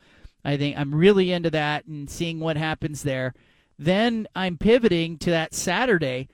I 0.44 0.56
think 0.56 0.78
I'm 0.78 0.94
really 0.94 1.32
into 1.32 1.50
that 1.50 1.86
and 1.86 2.08
seeing 2.08 2.40
what 2.40 2.56
happens 2.56 3.02
there. 3.02 3.34
Then 3.78 4.26
I'm 4.34 4.56
pivoting 4.56 5.18
to 5.18 5.30
that 5.30 5.54
Saturday. 5.54 6.28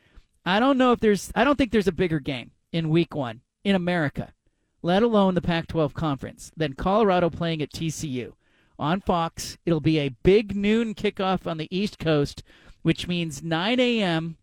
I 0.45 0.61
don't 0.61 0.79
know 0.79 0.93
if 0.93 1.01
there's 1.01 1.33
I 1.35 1.45
don't 1.45 1.57
think 1.57 1.73
there's 1.73 1.89
a 1.89 1.93
bigger 1.93 2.21
game 2.21 2.53
in 2.73 2.89
week 2.89 3.15
1 3.15 3.41
in 3.67 3.75
America, 3.75 4.33
let 4.81 5.03
alone 5.03 5.35
the 5.35 5.43
Pac 5.43 5.67
12 5.67 5.93
conference, 5.93 6.53
than 6.57 6.75
Colorado 6.75 7.29
playing 7.29 7.61
at 7.61 7.73
TCU. 7.73 8.33
On 8.79 9.01
Fox, 9.01 9.59
it'll 9.67 9.81
be 9.81 9.99
a 9.99 10.15
big 10.23 10.55
noon 10.55 10.95
kickoff 10.95 11.49
on 11.49 11.59
the 11.59 11.67
East 11.77 11.99
Coast, 11.99 12.45
which 12.83 13.09
means 13.09 13.43
9 13.43 13.81
a.m. 13.81 14.37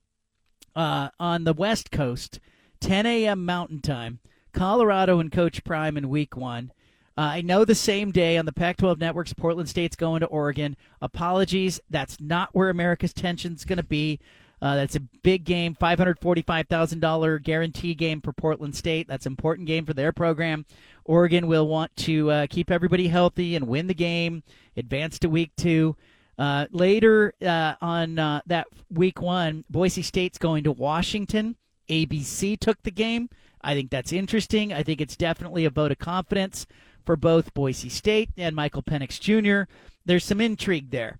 Uh, 0.75 1.07
on 1.21 1.45
the 1.45 1.53
West 1.53 1.89
Coast, 1.89 2.41
10 2.81 3.05
a.m. 3.05 3.45
Mountain 3.45 3.79
Time. 3.79 4.19
Colorado 4.51 5.21
and 5.21 5.31
Coach 5.31 5.63
Prime 5.63 5.95
in 5.95 6.09
week 6.09 6.35
one. 6.35 6.73
Uh, 7.17 7.21
I 7.21 7.41
know 7.41 7.63
the 7.63 7.75
same 7.75 8.11
day 8.11 8.37
on 8.37 8.45
the 8.45 8.51
Pac 8.51 8.75
12 8.75 8.99
networks, 8.99 9.31
Portland 9.31 9.69
State's 9.69 9.95
going 9.95 10.19
to 10.19 10.25
Oregon. 10.25 10.75
Apologies, 11.01 11.79
that's 11.89 12.19
not 12.19 12.49
where 12.51 12.69
America's 12.69 13.13
tension's 13.13 13.63
going 13.63 13.77
to 13.77 13.83
be. 13.83 14.19
Uh, 14.63 14.77
that's 14.77 14.95
a 14.95 15.01
big 15.23 15.43
game, 15.43 15.75
$545,000 15.75 17.43
guarantee 17.43 17.93
game 17.93 18.21
for 18.21 18.31
Portland 18.31 18.73
State. 18.73 19.09
That's 19.09 19.25
an 19.25 19.33
important 19.33 19.67
game 19.67 19.85
for 19.85 19.93
their 19.93 20.13
program. 20.13 20.65
Oregon 21.03 21.47
will 21.47 21.67
want 21.67 21.93
to 21.97 22.31
uh, 22.31 22.47
keep 22.49 22.71
everybody 22.71 23.09
healthy 23.09 23.57
and 23.57 23.67
win 23.67 23.87
the 23.87 23.93
game, 23.93 24.41
advance 24.77 25.19
to 25.19 25.27
week 25.27 25.51
two. 25.57 25.97
Uh, 26.39 26.67
later 26.71 27.33
uh, 27.45 27.75
on 27.81 28.17
uh, 28.17 28.39
that 28.45 28.67
week 28.89 29.21
one, 29.21 29.65
Boise 29.69 30.01
State's 30.01 30.37
going 30.37 30.63
to 30.63 30.71
Washington. 30.71 31.57
ABC 31.89 32.57
took 32.57 32.81
the 32.83 32.91
game. 32.91 33.29
I 33.61 33.73
think 33.73 33.91
that's 33.91 34.13
interesting. 34.13 34.71
I 34.71 34.81
think 34.81 35.01
it's 35.01 35.17
definitely 35.17 35.65
a 35.65 35.69
vote 35.69 35.91
of 35.91 35.99
confidence 35.99 36.65
for 37.05 37.17
both 37.17 37.53
Boise 37.53 37.89
State 37.89 38.29
and 38.37 38.55
Michael 38.55 38.81
Penix 38.81 39.19
Jr. 39.19 39.69
There's 40.05 40.23
some 40.23 40.39
intrigue 40.39 40.91
there. 40.91 41.17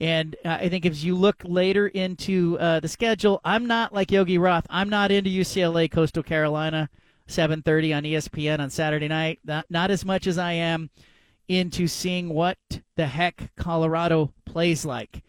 And 0.00 0.36
uh, 0.44 0.58
I 0.60 0.68
think 0.68 0.84
as 0.84 1.04
you 1.04 1.14
look 1.14 1.42
later 1.44 1.88
into 1.88 2.58
uh, 2.58 2.80
the 2.80 2.88
schedule, 2.88 3.40
I'm 3.44 3.66
not 3.66 3.94
like 3.94 4.10
Yogi 4.10 4.38
Roth. 4.38 4.66
I'm 4.68 4.88
not 4.88 5.10
into 5.10 5.30
UCLA 5.30 5.90
Coastal 5.90 6.22
Carolina 6.22 6.90
7:30 7.28 7.96
on 7.96 8.02
ESPN 8.04 8.60
on 8.60 8.70
Saturday 8.70 9.08
night. 9.08 9.40
Not, 9.44 9.66
not 9.70 9.90
as 9.90 10.04
much 10.04 10.26
as 10.26 10.38
I 10.38 10.52
am 10.52 10.90
into 11.48 11.86
seeing 11.86 12.28
what 12.28 12.58
the 12.96 13.06
heck 13.06 13.50
Colorado 13.56 14.32
plays 14.44 14.84
like. 14.84 15.22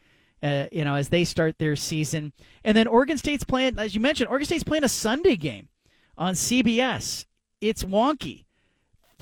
Uh, 0.44 0.68
you 0.72 0.86
know, 0.86 0.96
as 0.96 1.10
they 1.10 1.24
start 1.24 1.58
their 1.58 1.76
season, 1.76 2.32
and 2.64 2.78
then 2.78 2.86
Oregon 2.86 3.18
State's 3.18 3.44
playing, 3.44 3.80
as 3.80 3.96
you 3.96 4.02
mentioned, 4.02 4.30
Oregon 4.30 4.46
State's 4.46 4.64
playing 4.64 4.84
a 4.84 4.90
Sunday 4.90 5.36
game 5.36 5.70
on 6.16 6.36
CBS. 6.36 7.26
It's 7.60 7.84
wonky 7.84 8.46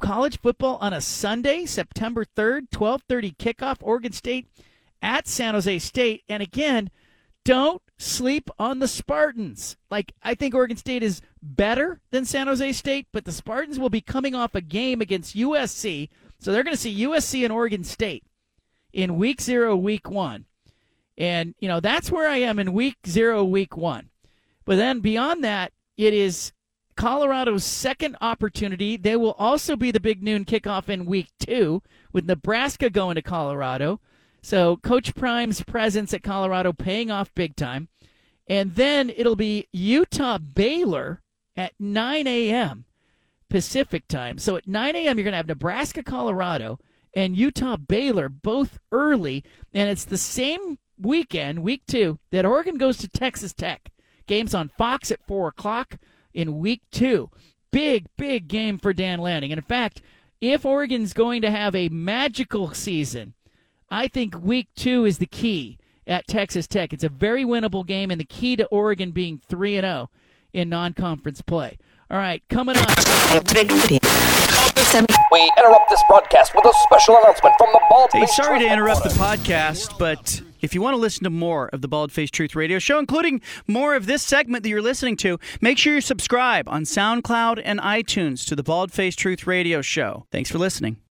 college 0.02 0.40
football 0.42 0.78
on 0.82 0.94
a 0.94 1.02
Sunday, 1.02 1.66
September 1.66 2.26
3rd, 2.26 2.70
12:30 2.72 3.36
kickoff. 3.38 3.78
Oregon 3.82 4.12
State 4.12 4.48
at 5.06 5.28
San 5.28 5.54
Jose 5.54 5.80
State. 5.80 6.24
And 6.28 6.42
again, 6.42 6.90
don't 7.46 7.82
sleep 7.98 8.50
on 8.58 8.80
the 8.80 8.88
Spartans. 8.88 9.78
Like, 9.92 10.14
I 10.24 10.34
think 10.34 10.56
Oregon 10.56 10.78
State 10.78 11.04
is 11.04 11.22
better 11.44 12.02
than 12.10 12.26
San 12.26 12.48
Jose 12.48 12.74
State, 12.74 13.08
but 13.14 13.24
the 13.24 13.32
Spartans 13.32 13.78
will 13.78 13.92
be 13.92 14.02
coming 14.02 14.34
off 14.34 14.56
a 14.56 14.62
game 14.62 15.02
against 15.02 15.36
USC. 15.36 16.10
So 16.40 16.52
they're 16.52 16.64
going 16.64 16.76
to 16.76 16.82
see 16.82 17.06
USC 17.06 17.44
and 17.44 17.54
Oregon 17.54 17.84
State 17.84 18.24
in 18.92 19.18
week 19.18 19.42
zero, 19.42 19.76
week 19.76 20.10
one. 20.10 20.46
And, 21.18 21.54
you 21.60 21.68
know, 21.68 21.80
that's 21.80 22.12
where 22.12 22.28
I 22.28 22.38
am 22.38 22.58
in 22.58 22.74
week 22.74 22.98
zero, 23.08 23.44
week 23.44 23.78
one. 23.78 24.10
But 24.66 24.78
then 24.78 25.02
beyond 25.02 25.44
that, 25.44 25.72
it 25.98 26.16
is 26.16 26.52
Colorado's 26.98 27.64
second 27.64 28.18
opportunity. 28.22 28.98
They 28.98 29.16
will 29.16 29.34
also 29.34 29.76
be 29.76 29.92
the 29.92 30.00
big 30.00 30.24
noon 30.24 30.46
kickoff 30.46 30.90
in 30.90 31.06
week 31.06 31.30
two 31.40 31.84
with 32.12 32.26
Nebraska 32.26 32.90
going 32.90 33.16
to 33.16 33.22
Colorado. 33.22 34.02
So 34.46 34.78
Coach 34.78 35.16
Prime's 35.16 35.64
presence 35.64 36.14
at 36.14 36.22
Colorado 36.22 36.72
paying 36.72 37.10
off 37.10 37.34
big 37.34 37.56
time. 37.56 37.88
And 38.48 38.76
then 38.76 39.10
it'll 39.10 39.36
be 39.36 39.68
Utah 39.72 40.38
Baylor 40.38 41.24
at 41.58 41.74
9 41.80 42.28
a.m. 42.28 42.86
Pacific 43.50 44.08
time. 44.08 44.38
So 44.38 44.56
at 44.56 44.68
9 44.68 44.96
a.m., 44.96 45.18
you're 45.18 45.24
going 45.24 45.32
to 45.32 45.38
have 45.38 45.48
Nebraska, 45.48 46.04
Colorado, 46.04 46.78
and 47.16 47.36
Utah 47.36 47.76
Baylor 47.76 48.30
both 48.30 48.78
early. 48.92 49.44
And 49.74 49.90
it's 49.90 50.06
the 50.06 50.16
same 50.16 50.78
weekend, 51.02 51.64
week 51.64 51.82
two, 51.88 52.20
that 52.30 52.46
Oregon 52.46 52.78
goes 52.78 52.98
to 52.98 53.08
Texas 53.08 53.52
Tech. 53.52 53.92
Games 54.28 54.54
on 54.54 54.70
Fox 54.78 55.10
at 55.10 55.26
4 55.26 55.48
o'clock 55.48 55.98
in 56.36 56.60
week 56.60 56.84
two. 56.92 57.32
Big, 57.72 58.06
big 58.16 58.48
game 58.48 58.78
for 58.78 58.94
Dan 58.94 59.18
Lanning. 59.18 59.52
And 59.52 59.58
in 59.58 59.66
fact, 59.66 60.04
if 60.40 60.68
Oregon's 60.68 61.14
going 61.14 61.42
to 61.42 61.50
have 61.50 61.74
a 61.74 61.90
magical 61.90 62.76
season, 62.76 63.34
I 63.90 64.08
think 64.08 64.36
week 64.42 64.68
two 64.76 65.06
is 65.06 65.20
the 65.20 65.26
key 65.26 65.78
at 66.08 66.28
Texas 66.28 66.68
Tech. 66.68 66.94
It's 66.94 67.04
a 67.04 67.10
very 67.10 67.44
winnable 67.44 67.86
game, 67.86 68.12
and 68.12 68.20
the 68.20 68.26
key 68.26 68.56
to 68.56 68.66
Oregon 68.68 69.12
being 69.12 69.40
3 69.48 69.76
0 69.76 70.10
in 70.54 70.70
non 70.70 70.94
conference 70.94 71.42
play. 71.42 71.78
All 72.10 72.18
right, 72.18 72.44
coming 72.50 72.78
up. 72.78 72.88
We 75.32 75.52
interrupt 75.58 75.90
this 75.90 76.04
broadcast 76.08 76.54
with 76.56 76.66
a 76.66 76.74
special 76.84 77.18
announcement 77.18 77.56
from 77.58 77.70
the 77.74 77.82
Bald 77.90 78.10
Hey, 78.14 78.26
sorry 78.28 78.60
to 78.60 78.72
interrupt 78.72 79.04
the 79.04 79.10
podcast, 79.10 79.98
but 79.98 80.42
if 80.62 80.74
you 80.74 80.82
want 80.82 80.94
to 80.94 81.00
listen 81.00 81.24
to 81.24 81.30
more 81.30 81.70
of 81.74 81.82
the 81.82 81.88
Bald 81.88 82.12
Face 82.12 82.32
Truth 82.32 82.56
Radio 82.56 82.80
Show, 82.80 83.00
including 83.00 83.42
more 83.68 83.96
of 83.96 84.06
this 84.06 84.24
segment 84.24 84.64
that 84.64 84.70
you're 84.70 84.82
listening 84.82 85.18
to, 85.18 85.40
make 85.62 85.78
sure 85.78 85.96
you 85.96 86.02
subscribe 86.02 86.70
on 86.70 86.84
SoundCloud 86.84 87.62
and 87.64 87.80
iTunes 87.80 88.46
to 88.48 88.56
the 88.56 88.64
Bald 88.64 88.92
Face 88.92 89.16
Truth 89.16 89.46
Radio 89.48 89.82
Show. 89.82 90.26
Thanks 90.32 90.50
for 90.50 90.58
listening. 90.58 90.98